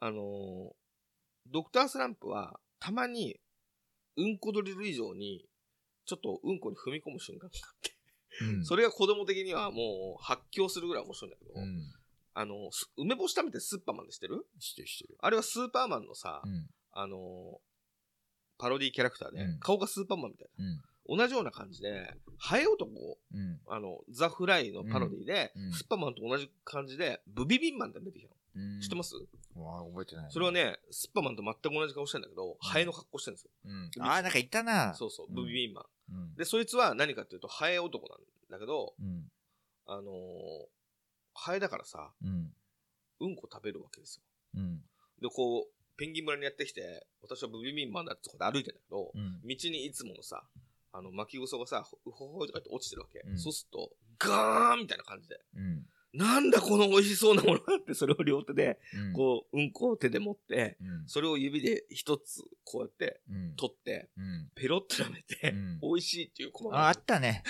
[0.00, 0.72] あのー
[1.48, 3.40] ドクタースランプは、たまに、
[4.16, 5.44] うんこドリル以上に、
[6.06, 7.90] ちょっとうんこに踏み込む瞬間があって、
[8.40, 11.92] うんそれが子供的にはもう発狂するぐらい面白いんだけど、うん。
[12.34, 14.46] あの、す梅干し食べてスーパーマンで知ってる？
[14.58, 15.16] してるしてる。
[15.20, 16.66] あれはスーパーマンのさ、うん。
[16.92, 17.18] あのー
[18.58, 20.76] パロディキャラクターで、うん顔がスーパーマンみたいうん。
[20.76, 20.82] な。
[21.24, 22.88] 同じような感じで、ハエ男、
[23.34, 23.60] うん。
[23.66, 28.36] あの、ザ・フライのパロディで、うんうんスーパーマンと同じ感じで、ブビビンマンって出てきたの。
[28.54, 29.16] うん知ってます？
[29.56, 30.30] わあ、覚えてないな。
[30.30, 33.50] それはね、スーパーマンと全く同じ顔してんだけど、ハエの格好してるんですよ。
[33.64, 34.02] うん。
[34.02, 34.94] ああ、なんかいたな。
[34.94, 35.84] そうそう、うんブビビンマン。
[36.12, 36.34] うん。
[36.36, 38.18] で、そいつは何かっていうと、ハエ男なん
[38.50, 39.24] だけど、うん。
[39.86, 40.04] あのー
[41.34, 42.52] ハエだからさ、うん。
[43.20, 44.22] うんこ食べるわけですよ。
[44.56, 44.80] うん。
[45.20, 49.40] で、こう、ペンギン村にやってきて、私はブビビンマンだってとこで歩いてんだけど、うん。
[49.46, 50.42] 道にいつものさ、
[50.92, 53.20] あの、巻き草がさ、ほほほとかって落ちてるわけ。
[53.20, 55.86] うんそうすると、ガーンみたいな感じで、うん。
[56.14, 59.12] なんだこの美味しそうなものって、それを両手で、うん。
[59.14, 61.08] こう、うんこを手で持って、うん。
[61.08, 63.54] それを指で一つ、こうやって、うん。
[63.56, 64.50] 取って、うん。
[64.54, 67.42] ペロッと舐めて、うん美味しいっていうコマあ、ったね。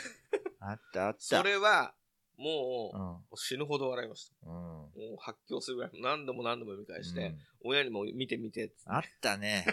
[0.61, 1.20] あったあった。
[1.20, 1.95] それは、
[2.37, 4.35] もう、死ぬほど笑いました。
[4.47, 4.53] うん。
[4.53, 9.64] もう発狂するぐらい、何度も何度も見返して、うん親にも見て見ててあったね。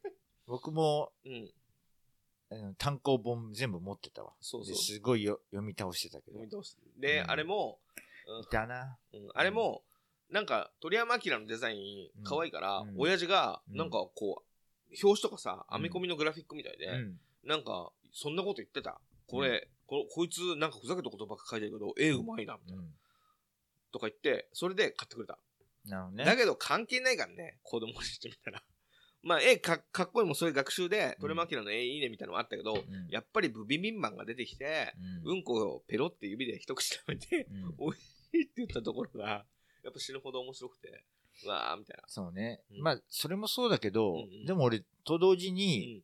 [0.46, 1.50] 僕も、うん。
[2.50, 4.34] うん単行本全部持ってたわ。
[4.40, 6.38] そうそうですごいよ読み倒してたけど。
[6.38, 6.82] い読み通して。
[6.96, 7.78] で、うんあれも、
[8.50, 8.98] たな。
[9.12, 9.82] うんうんあれも、
[10.30, 17.20] なんか、鳥山明のデザイン、可愛いから、うん親父が、うんなんかこう、表紙とかさ、うん編み込みのグラフィックみたいで、うん。
[17.44, 19.00] なんか、そんなこと言ってた。
[19.26, 22.82] これ、ここいつなんかふざけたことばっか書いてるけど、絵うまいな、みたいな。
[22.82, 22.90] うん。
[23.90, 25.38] とか言って、それで買ってくれた。
[25.86, 26.24] なるほどね。
[26.26, 28.62] だけど関係ないからね、子供にしてみたら。
[29.24, 34.92] まあ、絵かかっこいいもそういう学習で、鳥山明の絵いいねみたいなのもあったけど、うんやっぱりブビビンマンが出てきて、
[35.24, 39.46] うんうんこをペロって指で一口食べて、うん 美味しいって言ったところが、
[39.82, 41.04] やっぱ死ぬほど面白くて、
[41.44, 42.04] うわーみたいな。
[42.08, 42.62] そうね。
[42.70, 46.02] うんまあ、それもそうだけど、うんうんでも俺、と同時うに、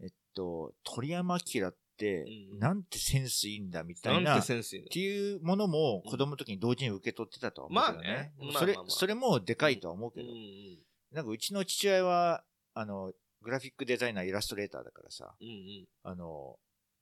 [0.00, 0.04] ん。
[0.04, 8.32] えっと、鳥山明ってうんう、んなんてセンスいいんだみたいなっていうものも子供の時に同時に受け取ってたとは思うけどね。
[8.38, 10.78] まあねそれまあまあまあそれもでかいとは思うけど、うんうん
[11.12, 12.42] なんかうちの父親は、
[12.74, 15.86] あの、グラフィックデザイナー、イラストレーターだからさ、うんうん。
[16.04, 16.56] あの、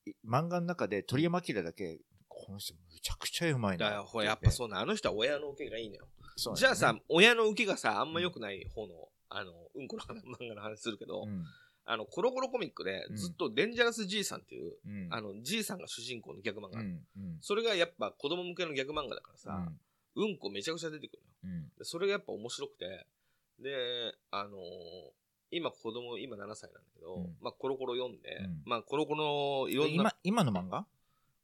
[0.05, 4.03] い漫画の中で鳥山明だけ、この人むちゃくちゃうまいな。
[4.03, 6.09] ほら、やっぱそうな、あの人は親の受けがいいのよ。
[6.36, 8.94] そうじゃあさ、親の受けがさ、あんま良くない方の、
[9.28, 11.44] あの、うんこの話漫画の話するけど、うん。
[11.85, 15.09] あの、コロコロコミックでうんずっとデンジャラス G さんっていう、うん。
[15.11, 16.81] あの、G さんが主人公のギャグ漫画。
[16.81, 16.87] うん。
[16.87, 17.39] うん。
[17.41, 19.68] それがやっぱ子供向けのギャグ漫画だからさ、
[20.14, 21.22] うん、こめちゃくちゃ出てくる
[21.78, 23.07] のそれがやっぱ面白くて、
[23.59, 24.61] で、あのー
[25.53, 30.87] 今子供、今7歳なんだけど、うんまあコロコロ読んで、うんまあコロコロいろんな、今、今の漫画？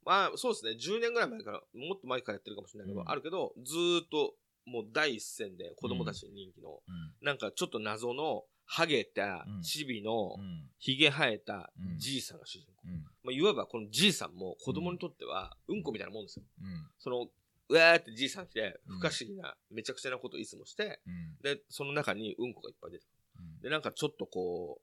[0.05, 4.35] まあそうですね、10年ぐらい前から、もっと前からやってるかもしれないけど、うんあるけど、ずーっと
[4.65, 7.25] もう第一線で子供たちに人気の、うん。
[7.25, 10.69] なんかちょっと謎の、ハゲたうん、チビのう、ん。
[10.77, 12.73] ヒゲ生えたうんじいさんが主人公。
[12.85, 13.03] うん。
[13.23, 16.45] まあ、いわばこのじいさんも子供にとっては、うんこみたいなもんですよ。
[16.61, 16.87] うん。
[16.99, 17.27] その、
[17.69, 21.37] うわーってじいさん来て、うん不可思議な、めちゃくちゃなことをいつもして、うん。
[21.41, 23.07] で、その中にうんこがいっぱい出てく
[23.39, 23.61] うんる。
[23.63, 24.81] で、なんかちょっとこ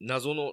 [0.00, 0.52] う、謎の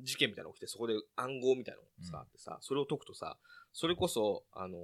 [0.00, 3.36] 事件みたいなのが起きて、そこで暗号みたいなのがさ、うんあってさ、それを解くとさ、
[3.74, 4.80] それこそ、あのー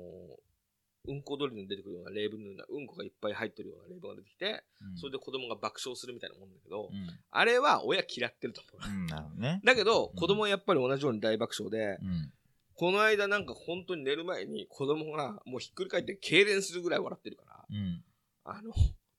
[1.07, 4.65] うんこ通りに出てくるような例文のような、うんこがいっぱい入ってるような例文が出てきて、
[4.97, 7.09] それで子供が爆笑するみたいなもんだけど、うん。
[7.31, 8.89] あれは親嫌ってると思う。
[8.89, 9.07] うん。
[9.07, 9.61] なるほどね。
[9.65, 12.33] だけど、うん子供はやっぱり同じように大爆笑で、うん。
[12.75, 18.05] この間なんか本当に寝る前に子供がもうひっくり返って痙攣するぐらい笑ってるから、うん。
[18.45, 18.73] あの、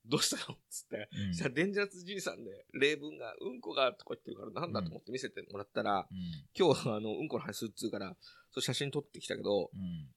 [0.05, 6.17] どうしたのっつって、うんじゃあデンジャラスじいさんで例文がうんこがとか言ってるからなんだと思って見せてもらったら、うん。
[6.57, 8.15] 今日あのうんこの話するっつうから、
[8.51, 10.07] そう写真撮ってきたけど、うん。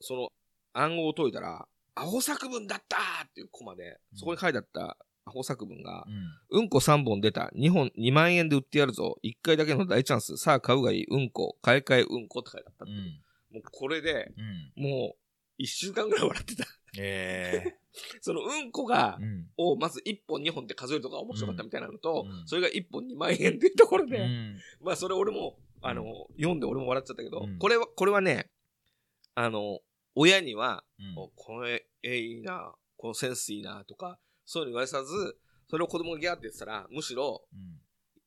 [0.00, 0.28] その
[0.72, 6.06] 暗号を解いたら、アホ作文だったーっていうコマで、そこに書いてあったアホ作文が、
[6.50, 6.60] うん。
[6.60, 7.50] うんこ3本出た。
[7.54, 9.18] 2本、2万円で売ってやるぞ。
[9.22, 10.36] 1回だけの大チャンス。
[10.36, 11.04] さあ買うがいい。
[11.08, 11.58] うんこ。
[11.62, 13.54] 買い替えうんこって書いてあったっう。
[13.54, 14.32] もうこれで、
[14.76, 14.82] うん。
[14.82, 15.16] も
[15.58, 16.64] う、1週間ぐらい笑ってた。
[16.98, 17.76] え
[18.20, 19.50] そのうんこがえ。、うん。
[19.58, 24.58] をまず1本2本って数えるとか面白かったみたいなのと、うんそれが1本2万円っていうところで、うん。
[24.80, 28.50] まあそれ俺も、あの、読んで俺も笑っちゃったけど、うんこれは、これはね、
[29.34, 29.80] あの、
[30.14, 35.36] 親には、うんおこの絵絵いいな、このセンスいいなとか、そういうの言わさず、
[35.68, 37.80] それを子供がギャーって言ってたら、むしろ、うん。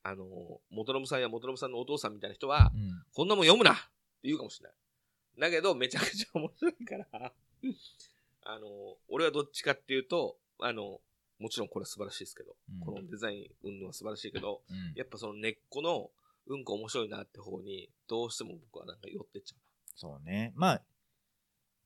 [0.03, 0.25] あの、
[0.69, 3.03] 元信さんや元信さんのお父さんみたいな人は、うん。
[3.13, 3.81] こんなもん読むなって
[4.23, 5.51] 言うかもしれない。
[5.51, 7.33] だけど、めちゃくちゃ面白いから、
[8.43, 11.01] あの、俺はどっちかっていうと、あの、
[11.39, 16.11] もちろんこれは素晴らしいですけど、うんこのデザイン、うんのは素晴らしいけど、うんやっぱその根っこの、
[16.47, 19.57] うんこ面白いなって方に、どうしても僕はなんか寄ってっちゃ
[19.95, 20.53] そうね。
[20.55, 20.83] まあ、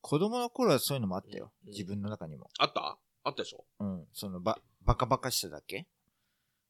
[0.02, 1.52] 子供の頃はそういうのもあったよ。
[1.66, 2.46] うん自分の中にも。
[2.46, 2.48] う。
[2.58, 2.98] あった？
[3.24, 3.66] あったでしょ？
[3.80, 4.08] うん。
[4.14, 5.88] その、ば、バカバカしさだっけ？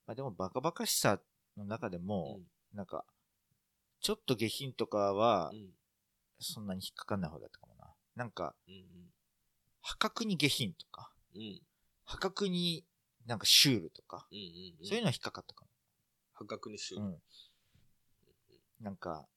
[0.08, 1.20] まあでもバカバカしさ
[1.56, 2.40] の中でも、
[2.74, 3.06] なんか、
[4.02, 5.70] ちょっと下品とかはう、ん。
[6.40, 7.94] そんなに引っかかんない方だったかもな。
[8.16, 8.84] なんか、うん。
[9.82, 11.12] 破格に下品とか。
[12.06, 12.84] 破格に
[13.26, 14.26] なんかシュールとか。
[14.32, 15.66] そういうのは引っかかったか
[16.34, 17.08] 破格にしよも。
[17.08, 18.84] うん。
[18.84, 19.28] なんか、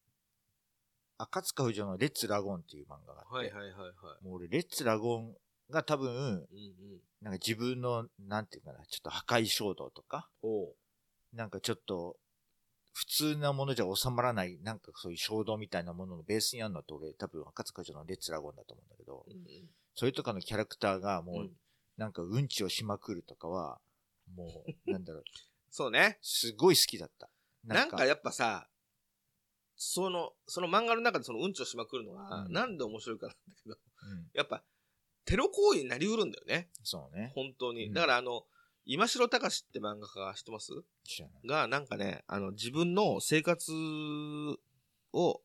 [1.23, 3.87] 赤塚不二夫のレッツラゴンっていう漫画があって、はいはいはいは
[4.21, 4.25] い。
[4.25, 5.35] もう俺、レッツラゴン
[5.71, 6.45] が多分、うんうん。
[7.21, 10.29] なんか自分の、なんていうかな、ちょっと破壊衝動とか。
[11.33, 12.17] なんかちょっと、
[12.93, 19.71] 普通なものじゃ収まらない、なんかそういう衝動みたいなもののベースにあるのって俺、多分赤塚不二夫のレッツラゴンだと思うんだけど、うんうん。
[19.95, 21.51] それとかのキャラクターがもう、うん
[21.99, 23.79] なんかうんちをしまくるとかは、
[24.35, 25.25] もう、 なんだろう、
[25.71, 26.19] そうね。
[26.23, 27.29] すごい好きだった。
[27.65, 28.69] なんかやっぱさ、
[29.77, 34.63] その、その漫画の中でそのうんちをしまくるのが、うんなんで面白いかなんだけど、うん、やっぱ、
[35.25, 36.69] テロ行為になりうるんだよね。
[36.83, 37.33] そうね。
[37.35, 37.87] 本当に。
[37.87, 38.45] うんだからあの、
[38.85, 40.73] 今城隆って漫画家知ってます？
[41.47, 43.71] が、なんかね、あの、自分の生活
[45.13, 45.41] を、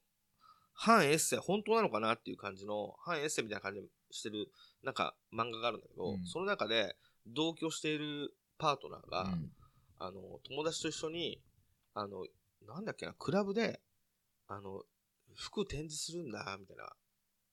[0.74, 4.52] 反エッセイ、本当なのかなっていう感じの、反エッセイみたいな感じでしてる、
[4.84, 6.96] なんか漫画があるんだけど、うんその中で
[7.28, 9.52] 同居しているパートナーが、うん
[10.00, 11.40] あの、友達と一緒に、
[11.94, 12.26] あの、
[12.68, 13.82] なんだっけな、クラブで、
[14.48, 14.84] あの、
[15.36, 16.90] 服展示するんだ、みたいな。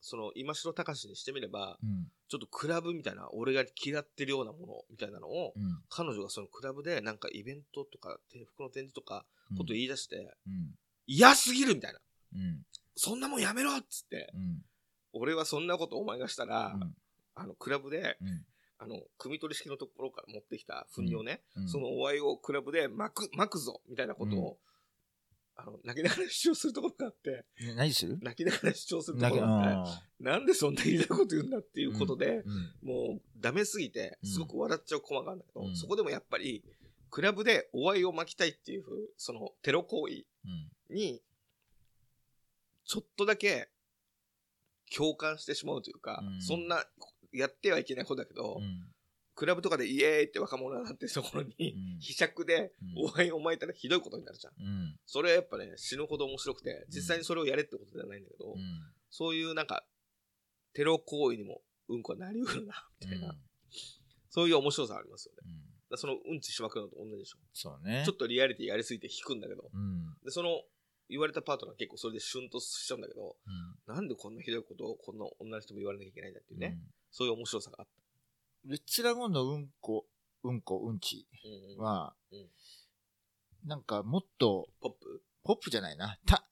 [0.01, 2.07] その、今城隆にしてみれば、うん。
[2.29, 5.83] ちょっとクラブみたいな、俺が嫌ってるようなもの、みたいなのを、うん。
[5.89, 9.25] 彼女がそのクラブでなんかイベントとか、て服の展示とか、
[9.57, 10.75] こと言い出して、うん。
[11.07, 12.01] 嫌すぎるみたいな。
[12.35, 12.67] うん。
[12.97, 14.63] そんなもんやめろっつって、うん。
[15.13, 16.95] 俺はそんなことお前がしたら、うん。
[17.35, 18.45] あの、クラブで、うん。
[18.79, 24.59] あの、汲み取り式のところから持ってきた糞尿ね、うんそのお愛をクラブで巻く、巻くぞみたいなことを、
[25.57, 28.19] あの、泣きながら主張するところがあって、ね何する？
[28.21, 30.47] 泣きながら主張するとなんかころがあって、あなん。
[30.47, 32.89] でそんなひどいこと言うんだっていうことで、ーうん。
[32.89, 35.77] もうダメすぎて、すごく笑っちゃうコマがあるんだけど、うん。
[35.77, 36.65] そこでもやっぱり、
[37.11, 38.85] クラブでお愛を巻きたいっていう、
[39.17, 40.97] そのテロ行為うん。
[40.97, 41.23] に、
[42.85, 43.69] ちょっとだけ
[44.95, 46.43] 共感してしまうというか、うん。
[46.43, 46.85] そんな、
[47.33, 48.94] やってはいけないことだけど、うん。
[49.35, 54.53] クラブとかでイエーイって若者がなってるところに、うんひしゃくでうんお愛を巻いたらひどいことになるじゃん。
[54.59, 54.97] うん。
[55.07, 58.59] それはやっぱね、死ぬほど面白くて、実際にそれをやれってことではないんだけど、うん。
[59.11, 59.85] そういうなんか、
[60.73, 63.35] テロ行為にもうんこはなりうるな、みたいな、
[64.31, 65.51] そういう面白さありますよね。
[65.97, 67.39] そのうんちしまくるのと同じでしょ。
[67.53, 68.03] そうね。
[68.05, 70.17] ちょっとリアリティやりすぎて引くんだけど、うん。
[70.25, 70.63] で、その、
[71.09, 73.51] 言われたパートナー結構それでシュンとしちゃうんだけど、う
[73.93, 73.95] ん。
[73.95, 76.91] なんでこんなひどいことをこんな女の人も言われなきゃいけないんだっていうね、うん。
[77.11, 77.87] そういう面白さがあっ
[78.67, 80.07] レッツラゴンのうんこ、
[80.43, 81.49] うんこ、うんちた。
[81.49, 82.49] うんうんはうん、
[83.69, 85.23] なんかもっと、ポップ？
[85.43, 86.19] ポップじゃないな。
[86.27, 86.47] た、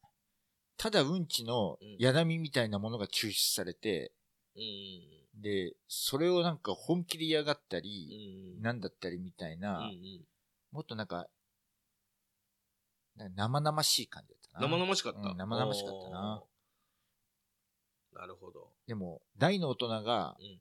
[0.77, 4.13] ただうんちのうんやだみみたいなものが抽出されて、
[4.55, 7.83] うんうんで、それをなんか本気で嫌がったうん。
[7.85, 10.21] り、うんなんだったりみたいな、うんうん
[10.73, 11.27] もっとなんか、
[13.17, 14.69] 生々しい感じだったな。
[14.69, 15.19] 生々しかった。
[15.21, 16.43] うん生々しかったな。
[18.15, 18.69] なるほど。
[18.87, 20.61] でも、大の大人がう、ん。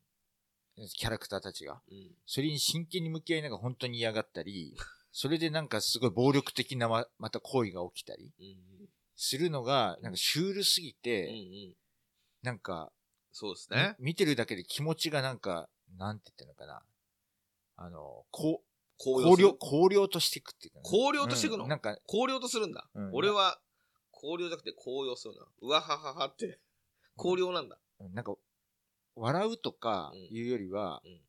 [0.89, 2.11] キャラクターたちが、うん。
[2.25, 4.75] それに真剣に向き合いながら本当に嫌がったり、
[5.11, 8.89] それでなんかすごい暴力的なままた行為が起きたりうん。
[9.15, 10.95] するのが、なんかシュールすぎうん。
[10.95, 11.75] うて、ん。
[12.41, 12.91] なんか、
[13.31, 13.95] そうですね。
[13.99, 16.83] み見てるだけで気持ちがなんか、なんて言ってんのかな。
[17.77, 18.67] あの、こう、
[18.97, 21.63] 高荒涼、荒涼としていくっていうか、荒涼としていくの？
[21.63, 22.89] うんなんか、高揚とするんだ。
[22.93, 23.59] うん俺は、
[24.11, 25.47] 高揚じゃなくて高揚するな。
[25.61, 26.59] うわはははって、
[27.15, 27.79] 高揚なんだ。
[27.99, 28.35] なんか、
[29.15, 31.21] 笑うとかうんいうよりは、うん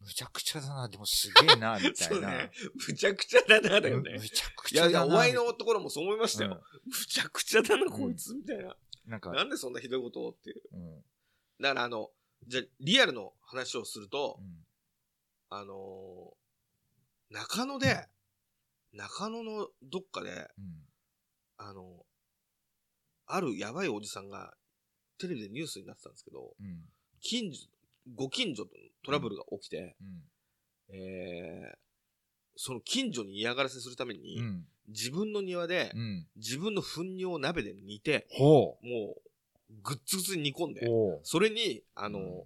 [0.00, 2.28] むちゃくちゃだな、でもすげえな、 みたいな。
[2.28, 2.52] ね。
[2.86, 4.18] むちゃくちゃだな、だよねむ。
[4.20, 5.14] むちゃくいやいや、ちゃだな。
[5.16, 6.62] お会いのところもそう思いましたうんよ。
[6.84, 8.76] むちゃくちゃだな、こいつ、みたいな。
[9.06, 10.62] なんか、なんでそんなひどいことをっていう。
[10.72, 11.04] うん。
[11.58, 12.12] だからあの、
[12.46, 14.66] じゃあリアルの話をするとう、ん
[15.48, 18.06] あのー中野で、
[18.92, 20.86] 中野のどっかで、うん。
[21.56, 22.04] あの
[23.26, 24.54] あるやばいおじさんが、
[25.16, 26.86] テレビでニュースになってたんですけど、うん。
[27.24, 27.66] 近所、
[28.14, 28.70] ご近所と
[29.02, 30.94] トラブルが起きて、うん。
[30.94, 31.76] えー、
[32.54, 34.64] その近所に嫌がらせするために、うん。
[34.88, 36.26] 自分の庭で、うん。
[36.36, 39.22] 自分の糞尿を鍋で煮て、ほもう、
[39.82, 40.74] ぐっつぐつに煮込んう。
[40.74, 40.86] で。
[41.22, 42.42] それに、あの、うん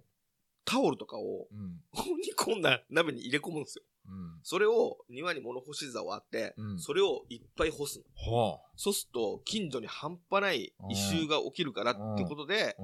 [0.65, 1.81] タオルとかをうん。
[2.21, 3.83] 煮込んだ鍋に入れ込むんですよ。
[4.07, 4.39] うん。
[4.43, 8.05] それを庭に物干し座をあって、うんそれをいっぱい干すの。
[8.13, 12.77] ほそうすると、近所に半端ない異臭が起きるからってことで。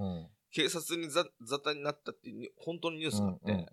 [0.56, 3.68] 警察にざ沙汰になったっていうに本当にニュースがあって。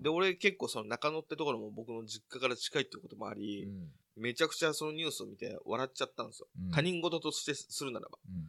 [0.00, 6.46] で、俺結構その中野ってところも僕の実家から近いっていうこともあり、うんめちゃくちゃそのニュースを見て笑っちゃったんですよ。
[6.66, 8.18] うん他人事としてするならば。
[8.28, 8.46] うん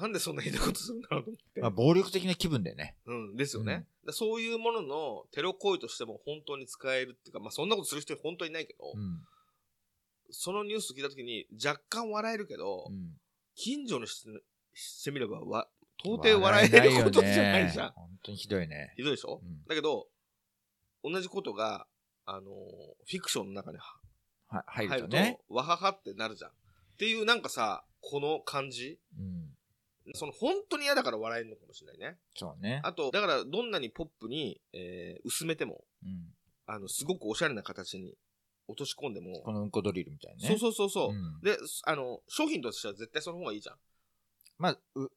[0.00, 1.60] なんでそんなひどいことするんだろうと思って。
[1.60, 2.96] まあ、暴力的な気分だよね。
[3.04, 3.86] うん、ですよね。
[4.08, 9.20] そういうもののテロ行為としても本当に使えるっていうか、まあそんなことする人本当にいないけど、うん。
[10.30, 13.16] そのニュース聞いたときに若干笑えるけど、うん
[13.54, 14.38] 近所の人に
[14.74, 15.68] してみればわ、
[16.04, 17.92] 到底笑えることじゃないじゃん。
[17.92, 18.92] 本当にひどいね。
[18.96, 20.08] ひどいでしょ、うんだけど、
[21.04, 21.86] 同じことが、
[22.24, 25.38] あのーフィクションの中には入入ると、ね。
[25.48, 26.50] わははってなるじゃん。
[26.50, 26.54] っ
[26.98, 28.98] ていうなんかさ、この感じ？
[29.18, 29.48] うん。
[30.14, 32.18] その本当に嫌だから笑えるのかもしれないね。
[32.34, 32.80] そうね。
[32.84, 36.34] あと、だからどんなにポップに、えー薄めても、うん。
[36.66, 38.14] あの、すごくおしゃれな形に
[38.68, 40.48] 落とし込んでも、このうんこドリルみたいなね。
[40.48, 43.76] そうそうそうそう、うんで、すあの、商品としては絶対その方がいいじゃん。
[44.58, 45.10] まあ、う、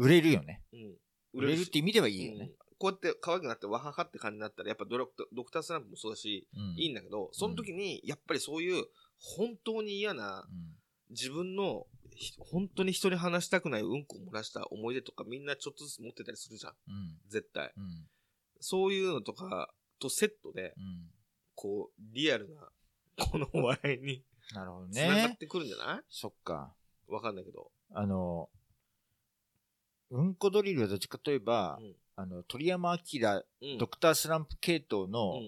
[0.00, 0.62] 売れるよね。
[0.72, 0.96] うん。
[1.34, 2.50] 売れるって意味ではいいようんね。
[2.78, 8.84] こうやって可愛くなってわははって感じになったら、やっぱドラクタドクタースランプもそうだし、うんいいんだけど、その時に、やっぱりそういう、
[9.18, 10.76] 本当に嫌な、うん
[11.12, 16.72] 自分の、ひ本当に人に話したくないうんこを漏らした思い出とかみんなちょっとずつ持ってたりするじゃん。
[16.86, 17.18] うん。
[17.28, 17.72] 絶対。
[17.76, 18.08] うん。
[18.60, 21.10] そういうのとかとセットで、うん。
[21.56, 22.70] こう、リアルな、
[23.26, 24.24] この笑いに
[24.54, 25.36] なるほど繋がっね。
[25.40, 26.02] てくるんじゃない？
[26.08, 26.76] そっか。
[27.08, 27.72] わかんないけど。
[27.92, 28.48] あの、
[30.10, 33.78] うんこドリルはどっちかといえば、うんあの、鳥山明、うん。
[33.78, 35.40] ドクタースランプ系統うんの、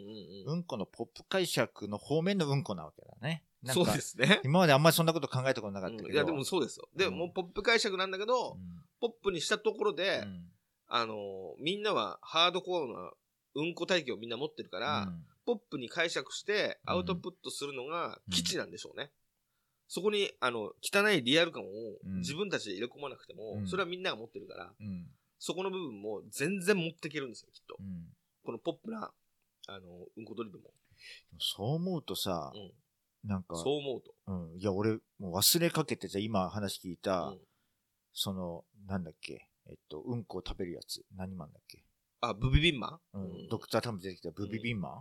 [0.46, 3.44] うんこのポップ解釈の方面のうんこなわけだね。
[3.66, 4.40] そうかですね。
[4.42, 6.08] 今まであんまりそんなこと考えたことなかったけど。
[6.08, 6.88] うんいや、でもそうですよ。
[6.96, 8.58] で、うんもうポップ解釈なんだけど、うん、
[9.00, 10.44] ポップにしたところで、うん
[10.88, 13.10] あのーみんなはハードコアな
[13.54, 19.10] うんこ体系をみんな持ってるから、うんポップに解釈してうんアウトプットするのが基地なんでしょうね。
[19.88, 21.66] そこに、あの、汚いリアル感を
[22.04, 25.06] うん自分たちで入れ込まなくても、うんそれはみんなが持ってるから、うん。
[25.38, 27.82] そこの部分も全然持っていけるんですよ、きっとう。
[27.82, 28.06] ん。
[28.44, 29.12] このポップな、
[29.68, 30.70] あの、うんこドリルも。
[31.38, 33.28] そう思うとさう、ん。
[33.28, 34.14] なんか、そう思うと。
[34.26, 34.58] うん。
[34.58, 37.38] いや、俺、もう忘れかけてさ、今話聞いた、うん
[38.14, 41.02] その、なんだっけ、えっと、うんこを食べるやつ。
[41.16, 41.82] 何マンだっけ？
[42.20, 43.00] あ、ブビビンマ？
[43.14, 43.48] ンうん。
[43.48, 45.00] ドクタータム出てきたブビビンマ？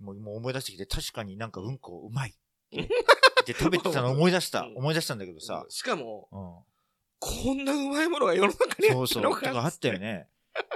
[0.00, 0.06] うん。
[0.06, 2.34] もうもう思い出してきて、確かになんかうんこうまい。
[3.46, 4.60] で、食べてたの思い出した。
[4.62, 6.76] うん思い出したんだけどさうん、しかも、うん。
[7.18, 9.22] こんなうまいものが世の中にあそうそう。
[9.22, 10.28] ったのかとかあったよね。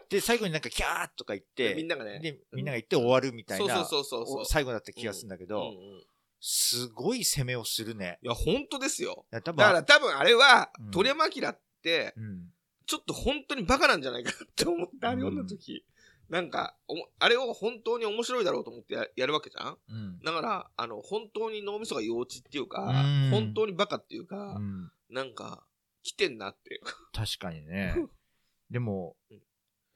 [0.08, 2.20] で、最後になんかキャーとか言って、 みんながね。
[2.20, 6.04] で、みんなが言って終わるみたいな、そうそうそうそうお最後だった気がするんだけど、うんうん
[6.42, 8.18] すごい攻めをするね。
[8.22, 9.26] いや、本当ですよ。
[9.30, 12.50] だから多分あれはうん、鳥山明って、うん。
[12.86, 15.84] ちょっと本当にバカなんじゃないかって思って、あれ読んだ時。
[16.30, 19.78] なんか、おもあれを本当に面白いだろうと思ってややるわけじゃん？
[19.88, 20.18] うん。
[20.20, 24.92] だから、あの、本当に脳みそが幼稚っていうかうん、本当にバカっていうかう、ん。
[25.10, 25.66] なんか、
[26.04, 26.94] 来てんなっていうか。
[27.12, 27.94] 確かにね。
[28.70, 29.42] でもうん、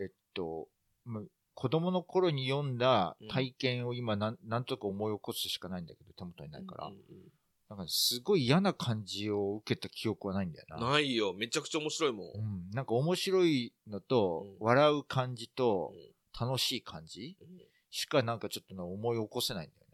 [0.01, 0.69] えっと、
[1.05, 1.23] ま
[1.55, 6.87] 子供の頃に読んだ体験を今なん、なんとか思い起こすしかないんだけど、手元にないから。
[6.87, 7.33] うんうん
[7.67, 10.91] なんかすごい嫌な感じを受けた記憶はないんだよな。
[10.91, 11.33] ないよ。
[11.33, 12.27] めちゃくちゃ面白いもん。
[12.27, 12.71] うん。
[12.73, 17.37] なんか面白いのと、うん笑う感じとうん、楽しい感じ？
[17.41, 17.49] うん
[17.97, 19.87] しかなんかちょっとな思い起こせないんだよ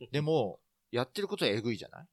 [0.00, 0.08] ね。
[0.10, 0.58] でも、
[0.90, 2.08] やってることはえぐいじゃない？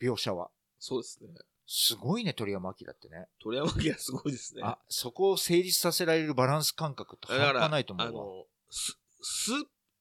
[0.00, 0.50] 描写は。
[0.78, 1.28] そうですね。
[1.66, 3.28] すごいね、鳥山明ってね。
[3.38, 4.62] 鳥山明はすごいですね。
[4.64, 8.22] あ、そこを成立させられるバランス感覚って半端ないと思うわ。
[8.22, 9.50] あの、ス、ス、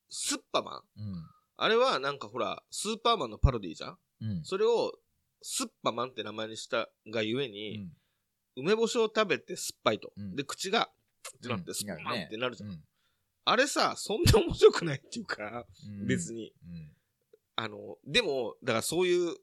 [0.10, 1.02] スッパマン？
[1.02, 1.30] うん。
[1.58, 4.00] あれはなんかほら、スーパーマンのパロディじゃん？
[4.22, 4.44] うん。
[4.46, 4.94] それを、
[5.42, 7.98] スッパマンって名前にしたがゆえうに、ん。
[8.56, 10.14] 梅干しを食べて酸っぱいと。
[10.16, 10.90] うんで、口が、
[11.38, 12.72] ってなっうんて、スッパマンってなるじゃん。
[12.72, 12.84] うん
[13.48, 16.52] あれさ、そんな面白くないっていうか、うん別に。
[16.64, 16.92] うん。
[17.56, 19.36] あの、でも、だからそういう、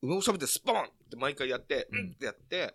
[0.00, 2.74] 梅干し食べてスッパマンって毎回やって、うんうんってやって、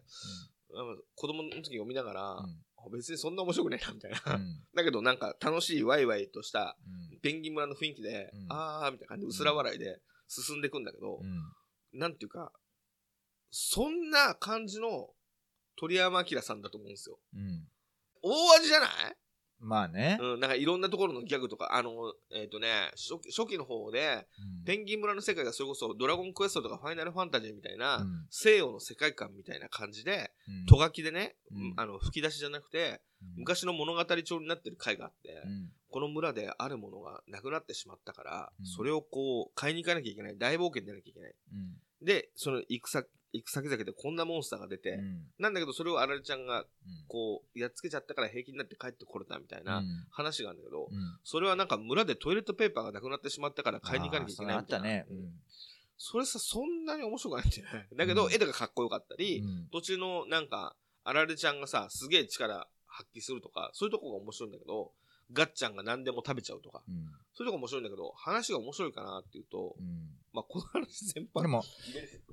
[1.16, 4.36] 子供の時読みながら、うん別にそんな面白くねえな、みたいな。
[4.36, 4.64] うん。
[4.76, 6.78] だけどなんか楽しいワイワイとした
[7.12, 12.00] うんペンギン村の雰囲気で、うんあーみたいな感じで薄ら笑いで進んでいくんだけど、うん。
[12.00, 12.52] なんていうか、
[13.52, 15.10] そんな感じの
[15.78, 17.20] 鳥山明さんだと思うんですよ。
[18.24, 18.32] うん。
[18.32, 18.90] 大味じゃない？
[19.62, 20.18] まあね。
[20.22, 21.92] うん、なんかいろんなところのギャグとか、あの、
[22.34, 24.26] えっ、とね初期、初期の方で、
[24.60, 24.64] うん。
[24.64, 28.26] ペンギン村の世界がそれこそドラゴンクエストとかファイナルファンタジーみたいな、うん。
[28.30, 30.66] 西洋の世界観みたいな感じで、うん。
[30.66, 31.74] とがきでね、うん。
[31.76, 33.40] あの、吹き出しじゃなくて、うん。
[33.40, 35.70] 昔の物語調になってる回があって、うん。
[35.92, 38.66] この村であるものがなくなってしまったから、うん。
[38.66, 40.38] それをこう、買いに行かなきゃいけない。
[40.38, 41.34] 大冒険になきゃいけない。
[42.02, 42.06] うん。
[42.06, 42.62] で、その
[43.32, 46.66] 行く先々でこんなモンスターが出て、うんなんだけどそれをあられちゃんがうん
[47.08, 54.84] こう、やっつけちゃったから平気になって帰ってこれたみたいなうん話があるんだけど、うんそれはなんか村でトイレットペーパーがなくなってしまったから買いに行かなきゃいけないみたいな。
[54.84, 55.18] それあったね。
[55.22, 55.34] うん
[56.02, 57.88] それさ、そんなに面白くないんだよね。
[57.94, 64.94] だけど、うん絵がかっこよかったり、うん途中のなんか、あられちゃんがさ、すげえ力発揮するとか、そういうとこが面白いんだけど、
[65.34, 66.96] ガッちゃんが何でも食べちゃうとか、うん
[67.34, 69.86] そういうとこ面白いんだけど、話が面白いかなっていうと、うん
[70.32, 71.42] まあ、この話全般。
[71.42, 71.64] でも、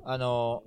[0.04, 0.62] あの、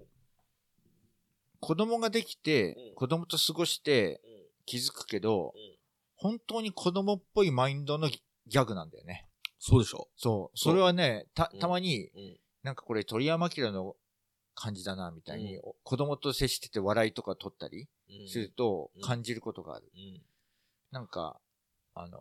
[1.60, 4.32] 子供ができてうん、子供と過ごしてうん、
[4.66, 5.78] 気づくけどうん、
[6.16, 9.28] 本当に子供っぽいマインドのギャグなんだよね。
[9.60, 10.08] そうでしょ。
[10.16, 10.58] そう。
[10.58, 12.40] そうそれはね、たうん、たまにうん。
[12.64, 13.96] なんかこれ鳥山明の
[14.54, 19.90] 感じだな、みたいに、う子供と接してて笑いとか取ったりうんするとうん感じることがある。
[19.94, 20.22] うん
[20.92, 21.40] なんか、
[21.94, 22.18] あの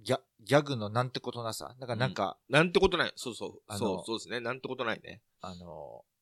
[0.00, 1.74] ーギャ、ギャグのなんてことなさ？
[1.78, 3.12] だからなんか、なんてことない。
[3.16, 3.76] そうそう。
[3.76, 4.40] そう、そうですね。
[4.40, 5.22] なんてことないね。
[5.40, 6.17] あのー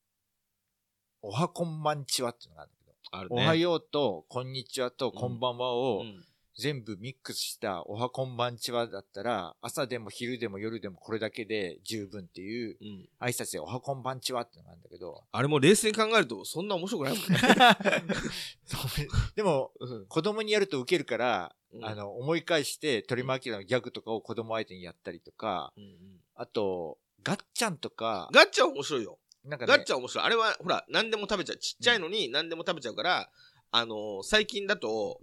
[1.22, 3.44] おはこんばんちはっていうのがあるんだけど、あるね。
[3.44, 6.24] おはようと、こんにちはと、こんばんはをうん。
[6.58, 13.08] 全部ミックスしたおはこんばんちはだったら、朝でも昼でも夜でもこれだけで十分っていううん。
[13.20, 17.38] 挨拶でおはこんばんちはっていうのがあるんだけど、あれも冷静に考えると、そんな面白くないもんね。
[19.36, 20.06] でも、うん。
[20.06, 21.84] 子供にやるとウケるから、うん。
[21.84, 26.20] あの、思い返して、鳥巻きのギャグとかを子供相手にやったりとか、うんうん。
[26.36, 29.18] あと、ガッチャンとか、ガッチャン面白いよ。
[29.46, 30.24] なんかね、ガッチャン面白い。
[30.24, 31.56] あれは、ほら、何でも食べちゃう。
[31.56, 33.30] ちっちゃいのに何でも食べちゃうから、
[33.70, 35.20] あのー最近だと、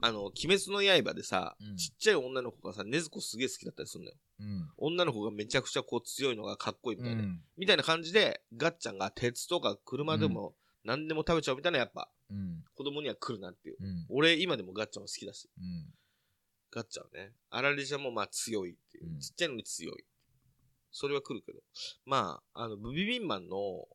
[0.00, 4.16] あの、鬼滅の刃でさ、うんちっちゃい女の子がさ、禰豆子すげえ好きだったりするんだよ。
[4.40, 4.70] うん。
[4.76, 7.22] 女の子がめちゃくちゃこう強いのがかっこいいみたいな。
[7.22, 7.40] うん。
[7.56, 10.54] みたいな感じで、ガッチャンが鉄とか車でも
[10.84, 12.64] 何でも食べちゃうみたいな、やっぱ、うん。
[12.74, 13.76] 子供には来るなっていう。
[13.80, 14.06] うん。
[14.10, 15.48] 俺、今でもガッチャンは好きだし。
[15.58, 15.86] うん。
[16.70, 17.32] ガッチャンはね。
[17.50, 19.06] アラレジャもまあ強いっていう。
[19.12, 20.04] うんちっちゃいのに強い。
[20.98, 21.60] それは来るけど。
[22.06, 23.86] まあ、あの、ブビビンマンの、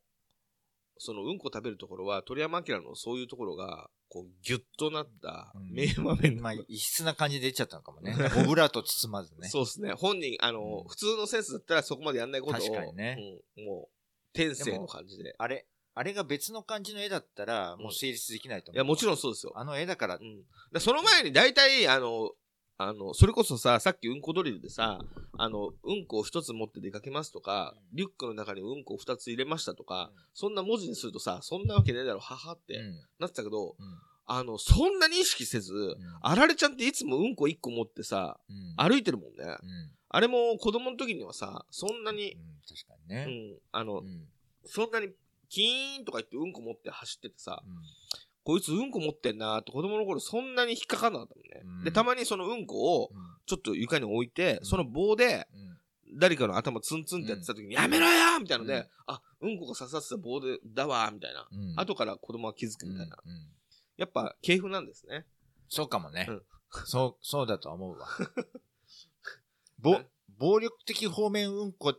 [0.99, 8.14] そのうんこ食べるところは、鳥山明のそういうところが、こう、ギュッとなったうん名場面まあ、異質な感じで出ちゃったのかもね。
[8.45, 9.49] オブラート包まずね。
[9.49, 9.93] そうですね。
[9.93, 13.18] 本人、あの、うん普通のセンスだったらそこまでやんないことを、確かにね
[13.58, 15.34] うんもう、天性の感じで。
[15.39, 18.78] あれ、あれが別の感じの絵だったら、もう成立できないと思う。
[18.78, 19.54] いや、もちろんそうですよ。
[19.56, 20.43] あの絵だからう、ん。
[20.72, 22.32] でその前に大体、あの、
[22.88, 25.00] あの、それこそさ、さっきうんこドリルでさ、
[25.38, 32.96] あの、うんこを一つ持って出かけますとか、うんリュックの中にうんこを二つ入れましたとか、うんそんな文字にするとさ、そんなわけねえだろ、母って、うん。
[33.20, 34.00] なってたけど、うん。
[34.26, 38.76] あの、そんなに意識せず、んあられちゃんっていつもうんこ一個持ってさ、うん。
[38.78, 39.44] 歩いてるもんね。
[39.44, 39.58] うん。
[40.10, 43.26] あれも子供の時にはさ、そんなにう、ん、確かにうね。
[43.56, 44.28] ん、あの、うん。
[44.66, 45.10] そんなに、
[45.50, 47.74] キーンとか言ってうんこ持って走っててさ、うん
[48.44, 51.62] こいつうんこ持ってんなーって子供の頃そんなに引っかかんなかったもんね。
[51.80, 53.12] うんで、たまにそのうんこを
[53.46, 55.72] ちょっと床に置いて、うんその棒でうん。
[56.14, 61.48] 誰かの頭ツンツンってやってた時に、やめろよーみたいなので、うんあ、うんこが刺さってた棒で、だわーみたいな。
[61.50, 61.74] うん。
[61.78, 63.18] 後から子供は気づくみたいな。
[63.24, 63.48] うんうん
[63.98, 65.26] やっぱ、系譜なんですね。
[65.70, 66.42] そうかもねうん。
[66.86, 68.08] そう、そうだと思うわ。
[69.78, 70.08] ぼね、
[70.39, 71.94] 暴力的方面うんこ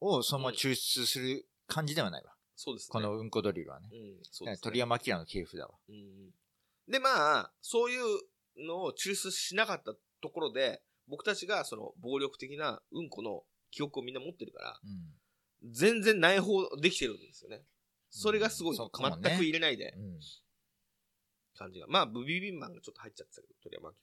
[0.00, 2.33] をそのまま抽出する感じではないわ。
[2.56, 2.92] そうですね。
[2.92, 3.88] このうんこドリルはね。
[3.92, 4.62] うん、そうです、ね。
[4.62, 5.74] 鳥山明の系譜だわ。
[5.88, 6.30] うん。
[6.88, 8.04] で、まあ、そういう
[8.66, 14.80] のを抽出しなかったところで、僕たちがその暴力的なうんこの記憶をみんな持ってるから、
[15.62, 15.72] うん。
[15.72, 17.62] 全然内包できてるんですよね。
[18.10, 20.20] それがすごい、そうかもね全く入れないでうん。
[21.56, 21.86] 感じが。
[21.88, 23.96] まあ、ブビビンマンがちょっと入っちゃってたけど、鳥山明。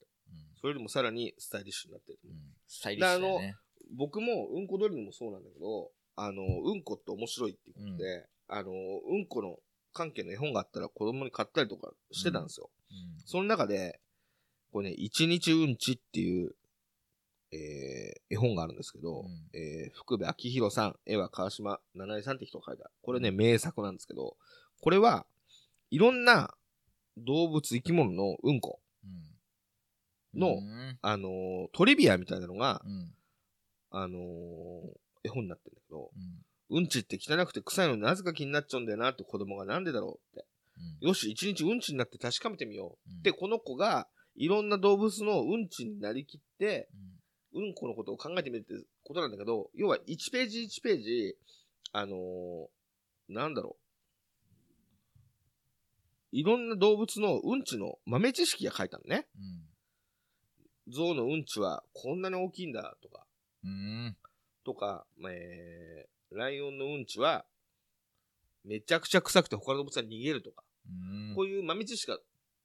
[0.59, 2.19] それよりもさらにスタイリッシュになってる。
[2.25, 2.31] うん。
[2.67, 3.55] スタイリッシュだよね。
[3.95, 9.57] 僕もうんこドリルもそうなんだけど、あの、うんこって面白いっていうことで、あの、うんこの
[9.93, 12.69] 関係の絵本があったら子供に買ったりとかしてたんですよ。
[12.91, 12.97] うん。
[13.25, 13.99] その中で、
[14.71, 16.55] これね、一日うんちっていう、
[17.51, 19.49] えー絵本があるんですけど、うん。
[19.53, 22.89] えー福部明宏さん、絵は川島七重さんって人が描いた。
[23.01, 24.37] これね、名作なんですけど、
[24.81, 25.25] これは
[25.89, 26.53] いろんな
[27.17, 28.79] 動物、生き物のうんこ、
[30.33, 30.39] うん。
[30.39, 30.97] のうん。
[31.01, 33.13] あのートリビアみたいなのが、うん。
[33.89, 34.21] あのー
[35.23, 40.47] 絵本になってるんだけど、うんうんちって汚くて臭いのになぜか気になっちゃうんだよなって子供がなんでだろうって。
[41.01, 43.09] うんよし、一日うんちになって確かめてみよう。
[43.09, 46.89] うんで、この子がいろんな動物のうんちになりきって、
[47.53, 51.35] うんこのことを考えてみるってことなんだけど、要は1ページ1ページ、
[51.91, 52.67] あのー
[53.27, 53.81] なんだろう。
[56.31, 59.27] いろんな動物のうんちの豆知識が書いたのね。
[59.35, 59.71] うん
[60.87, 63.25] 象のうんちはこんなに大きいんだとか、
[63.63, 64.17] うん
[64.65, 67.45] とか、えー、ライオンのうんちは
[68.63, 71.35] めちゃくちゃ臭くて他の動物は逃げるとか、うん。
[71.35, 72.17] こういう豆知識が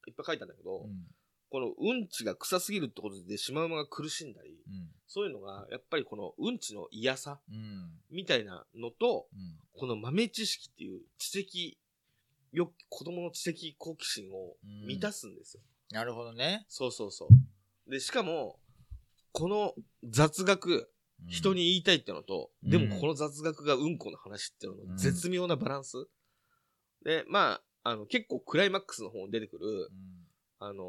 [0.07, 1.07] いっぱい書いたんだけど、うん。
[1.49, 4.89] このうんちが臭すぎるってことでシマウマが苦しんだり、うん。
[5.07, 7.91] そういうのがやっぱりこのうんちの嫌さうん。
[8.11, 9.57] みたいなのと、うん。
[9.79, 11.79] この豆知識っていう知的
[12.53, 14.55] よ子供の知的好奇心を
[14.87, 15.63] 満たすんですよ。
[15.91, 16.67] なるほどね。
[16.69, 17.29] そうそうそ
[17.87, 17.91] う。
[17.91, 18.59] で、しかも、
[19.33, 20.87] この雑学、うん
[21.29, 26.07] 人に言いたいってのと、うんでもこの雑学がうんこの話っていうのの絶妙なバランス。
[27.03, 30.27] で、まあ、あの、結構クライマックスの方に出てくる、うん
[30.59, 30.85] あの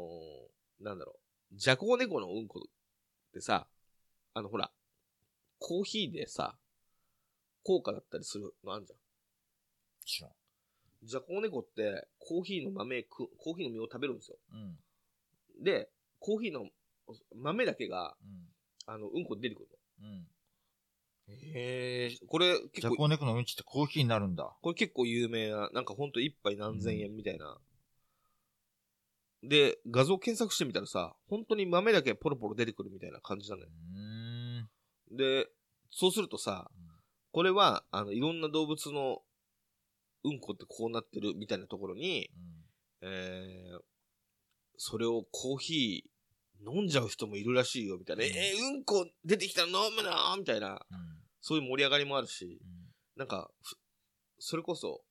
[0.80, 1.18] ーなんだろ
[1.52, 2.70] う、ジャコウネコのうんこっ
[3.32, 3.66] てさ、
[4.34, 4.70] あの、ほら、
[5.58, 6.56] コーヒーでさ、
[7.64, 8.98] 効果だったりするのあるじゃん。
[10.04, 10.30] 知らん
[11.02, 14.36] ジャコウネコってコーヒーの豆く、コーヒーの実を食べるんですよ。
[14.52, 14.78] うん
[15.64, 16.68] で、コーヒーの
[17.34, 18.48] 豆だけが、うん
[18.86, 19.77] あの、うんこ出てくるの。
[20.00, 20.28] うん
[21.30, 24.56] へえ、これ結構、ジャコウネコのうんちってコーヒーになるんだ。
[24.62, 27.58] これ結構有名な、なんかほんと一杯何千円みたいな。
[29.42, 33.68] で、画像検索してみたらさ、本当に豆だけポロポロ出てくるみたいな感じなのよ。
[35.10, 35.48] で、
[35.90, 36.70] そうするとさ、
[37.30, 39.22] これは、あの、いろんな動物の
[40.24, 42.30] うんこってこうなってるみたいなところに、
[43.00, 43.80] えー、
[44.76, 46.17] それをコーヒー
[46.66, 48.24] 飲んじゃう人もいるらしいよ、みたいな。
[48.24, 50.98] うんえー、うんこ出てきたら飲むなみたいな、うん。
[51.40, 52.70] そういう盛り上がりもあるし、うん
[53.16, 53.76] なんか、ふ
[54.38, 55.02] それこそ、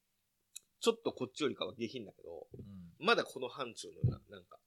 [0.80, 2.62] ちょっとこっちよりかは下品だけど、う
[3.04, 3.06] ん。
[3.06, 4.60] まだこの範疇のような、なんか、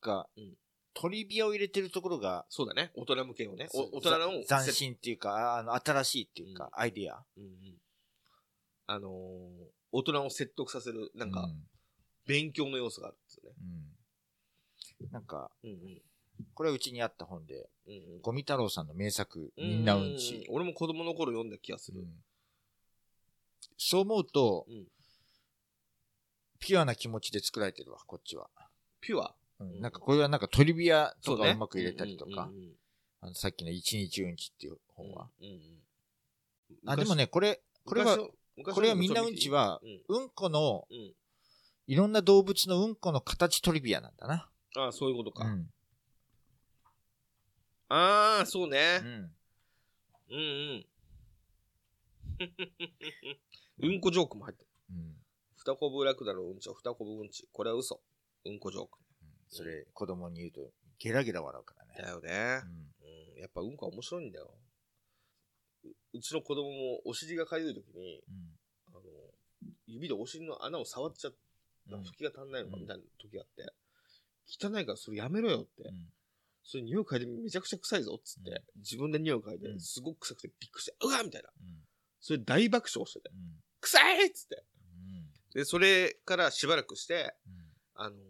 [0.00, 0.54] がうん、
[0.94, 7.24] トリビアを入れてるところが、そうだね、大人向けをね、大人のざ斬新っていうか、あの、新しいっていうか、うんアイディア？
[7.36, 7.50] うんうん
[8.86, 9.12] あのー
[9.92, 11.48] 大人を説得させる、なんか、
[12.26, 13.56] 勉強の要素があるんですよね。
[13.60, 13.93] うん、うん。
[15.10, 16.02] なんか、うんうん。
[16.54, 20.46] これはうちにあった本で、うんうんゴミ太郎さんの名作、みんなうんち。
[20.50, 22.00] 俺も子供の頃読んだ気がする。
[22.00, 22.08] うん
[23.76, 24.84] そう思うと、うん
[26.60, 28.48] ピュアな気持ちで作られてるわ、こっちは。
[29.00, 29.34] ピュア？
[29.60, 31.36] うんなんかこれはなんかトリビアと。
[31.36, 32.72] かうまく入れたりとか、うんうんうん
[33.20, 35.28] あのさっきの一日うんちっていう本は。
[35.40, 35.60] うんうん
[36.86, 41.12] あ、でもね、これ、これは、、これはみんなうんちは、うんうんこの、うん
[41.86, 44.48] いろんな動物のうんこの形トリビアなんだな。
[44.76, 45.44] ああ、そういうことか。
[45.44, 45.70] うん。
[47.88, 49.04] ああ、そうねう。
[49.04, 49.36] ん。
[50.30, 50.40] うんう
[50.76, 50.86] ん。
[53.78, 54.70] うんこジョークも入ってる。
[54.90, 55.16] うん。
[55.56, 57.48] 二コブラクダのうんちは二コブうんち。
[57.52, 58.00] これは嘘。
[58.44, 58.98] うんこジョーク。
[59.48, 61.94] それ、子供に言うと、ゲラゲラ笑うからね。
[61.98, 62.66] だよねう。
[62.66, 62.94] ん。
[63.34, 63.40] うん。
[63.40, 64.52] やっぱうんこは面白いんだよ。
[65.84, 68.24] ううちの子供もお尻がかゆい時に、
[68.88, 69.00] あの、
[69.86, 71.32] 指でお尻の穴を触っちゃっ
[71.88, 71.96] た。
[71.96, 72.02] うん。
[72.02, 73.72] 拭きが足んないのかうんみたいな時があって、
[74.46, 75.88] 汚いからそれやめろよって。
[75.88, 76.06] うん
[76.66, 81.50] それ匂い嗅いでめちゃくちゃ臭いぞっつって、うん自分で匂い嗅いでう、んすごく臭くてびっくりして、うわみたいな。
[81.60, 81.84] うん。
[82.22, 83.62] それ大爆笑してて、うん。
[83.82, 84.64] 臭いっつって。
[84.96, 85.30] うん。
[85.52, 87.52] で、それからしばらくして、うん。
[87.96, 88.20] あのー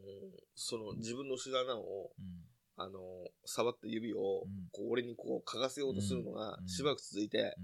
[0.56, 2.26] その自分の後ろ穴を、うん。
[2.76, 7.54] あのー触った指をうん、こう俺にこう嗅がせようとするのがうんしばらく続いて、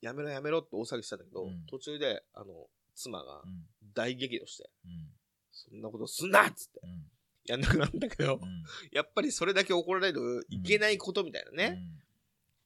[0.00, 3.66] やめろやめろって大騒ぎしたんだけど、うん途中で、あの、妻がうん。
[3.94, 5.08] 大激怒して、うん。
[5.50, 7.02] そんなことすんなっつって、うん。
[7.44, 8.64] やんなくなるんだけど、うん。
[8.92, 12.02] やっぱりそれだけ怒られるいけないことみたいなね、うん。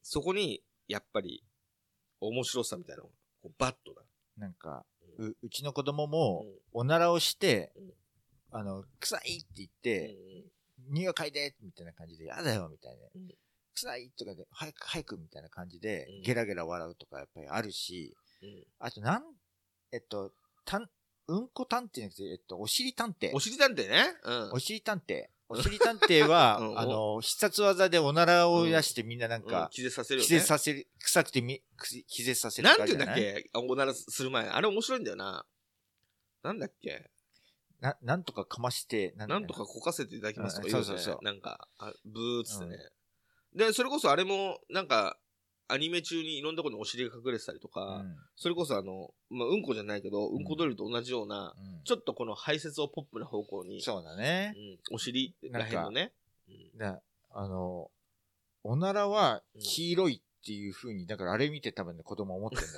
[0.03, 1.43] そこに、やっぱり、
[2.21, 4.03] 面白さみたいなのが、こうバッとだ。
[4.37, 4.85] なんか、
[5.19, 10.17] うんう、うちの子供も、おならをしてうん、あの、臭いって言っうんて、
[10.91, 13.29] 匂い嗅いでみたいな感じで、やだよみたいなうん。
[13.75, 19.23] 臭いとかで、早く早くみたいな感じでうん、ゲラゲラ笑うとかやっぱりあるし、うんあとなん、
[19.93, 20.33] えっと、
[20.65, 20.89] たん、
[21.29, 23.41] うんこ探偵じゃなくて、えっと、お尻探偵お。
[23.41, 24.17] 尻探偵ね。
[24.23, 24.53] うん。
[24.53, 25.25] お尻探偵。
[25.49, 30.39] お尻探偵は う、んあの、必殺技でおならを出してみんななんうんか、気絶させるよ気ね。
[30.39, 31.63] 絶させる、臭くてみ、
[32.09, 33.49] 気絶させるなんて言うんだっけ？
[33.53, 34.49] あおならする前。
[34.49, 35.47] あれ面白いんだよな。
[36.43, 37.11] なんだっけ？
[37.81, 42.79] な、なんとかかまして、ななんとかこかせていただきますとかうん言うよねそうそうそうなんか、あブーっつってね。
[43.55, 45.19] で、それこそあれも、なんか、
[45.69, 54.55] アニメ中にいろんなところにお尻が隠れてたりとか、うんそれこそあの、まあ、うんこじゃないけど、うんこドリルと同じような、うんちょっとこの排泄をポップな方向に、そうだね
[54.91, 54.93] う。
[54.93, 56.13] ん、お尻らへんのね。
[57.31, 57.91] あの、
[58.65, 62.71] おならは黄色いっていう風に、だからあれ見て多分ね、子供思ってんだよ。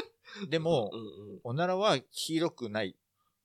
[0.48, 2.96] でもう、んうんおならは黄色くない。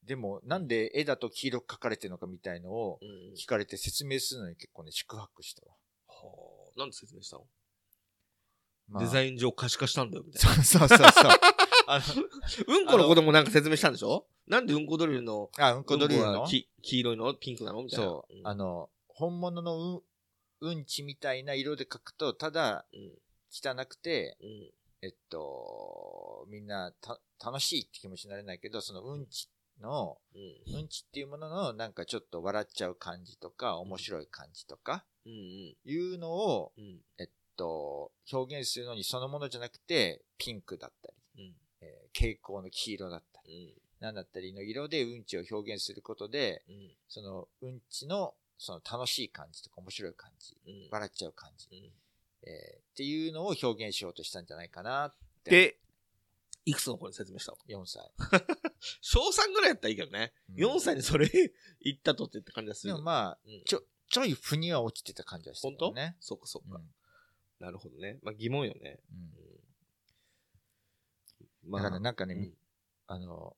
[0.04, 3.00] でも、なんで絵だと黄色く描かれてるのかみたいのを
[3.38, 5.74] 聞かれて説明するのに結構ね、宿泊したわ。
[6.08, 7.61] はあ、なんで説明したの、まあ
[9.00, 10.64] デザイン上可視化したんだよ、みたいな。
[10.64, 11.32] そうそうそうそう。
[11.88, 14.26] あの、うんこのこともなんか説明したんでしょ？
[14.48, 16.44] なんでうんこドリルの、あ、うんこドリルの？
[16.44, 18.06] うん黄色いのピンクなのみたいな。
[18.06, 18.48] そう、ん。
[18.48, 20.02] あの、本物の
[20.62, 23.12] うん、うんちみたいな色で描くと、ただうん
[23.52, 24.74] 汚くて、うん。
[25.04, 30.38] えっと、みんなた楽しいって気持ちになれないけど、そのうんちの、う
[30.74, 30.76] ん。
[30.76, 35.76] うんちっていうもののなんかちょっと笑っちゃう感じとか、面白い感じとか、うんうん。
[35.86, 37.02] いうのを、うん。
[37.18, 37.30] えっ
[37.62, 51.78] と、表現するのにそのものじゃなくて、ピンクだったり、うんえー蛍光の黄色だったり、うんなんだったりの色でうんちを表現することで、うんそのうんちのその楽しい感じとか面白い感じ、うん笑っちゃう感じ、うん
[52.44, 55.52] えーっていうのを表現しようとしたんじゃないかなって。
[55.52, 55.78] で、
[56.66, 57.52] いくつの子に説明した？
[57.52, 58.12] の4歳。
[59.02, 60.34] 小3ぐらいやったらいいけどね。
[60.50, 61.28] うん4歳にそれ
[61.82, 62.94] 言ったとってって感じがする。
[62.94, 65.94] でもまあ、うんちょ、ちょい腑には落ちてた感じはした本当？
[66.20, 66.78] そっかそっか。
[66.78, 66.94] うん
[67.62, 68.18] なるほどね。
[68.24, 69.00] まあ疑問よね。
[69.12, 69.18] うん。
[69.18, 69.22] う
[71.70, 71.72] ん。
[71.72, 72.54] まだからなんかね、うん。
[73.08, 73.56] あの、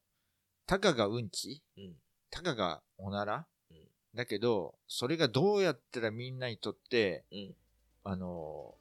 [0.67, 1.61] たかがうんち？
[1.77, 1.93] うん。
[2.29, 3.77] たかがおなら、うん。
[4.13, 7.55] だけど、それがどうやったらみんなにとって、うん。
[8.03, 8.75] あの、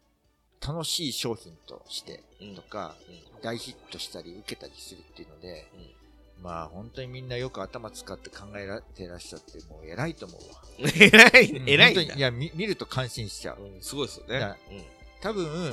[0.61, 2.57] 楽しい商品としてうん。
[2.57, 3.43] とか、うん。
[3.43, 5.69] 大ヒットしたり受けたりするっていうので、
[6.37, 6.43] うん。
[6.43, 10.61] まあ本当にみんなよく頭使って考えられてらっしゃって、もう偉いと思うわ。
[10.83, 12.01] 偉い、うん偉いんだ。
[12.01, 13.63] 本当にいや、み見ると感心しちゃう。
[13.63, 14.41] うんすごいですよね。
[14.41, 14.85] だうん
[15.23, 15.71] 多分、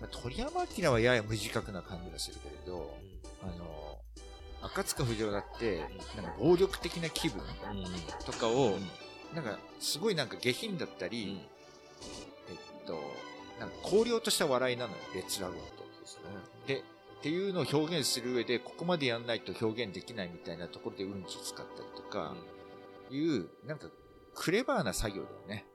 [0.00, 2.96] まあ鳥山明はやや無自覚な感じがするけれど、
[3.42, 3.98] あの、
[4.62, 5.80] 赤塚不二夫だって、
[6.16, 7.42] なんか暴力的な気分
[8.24, 8.78] とかを、
[9.34, 11.30] なんかすごいなんか下品だったり、うん。
[11.32, 11.42] え
[12.82, 13.00] っと、
[13.58, 15.84] なんか荒涼とした笑いなのよ、列ラゴンと。
[16.00, 16.22] ですね。
[16.66, 16.82] で、っ
[17.22, 22.34] ていうのを表現する上で、ここまでやんないと表現できないみたいなところでうんち使ったりとか、
[23.10, 23.88] いう、なんか、
[24.34, 25.66] クレバーな作業だよね。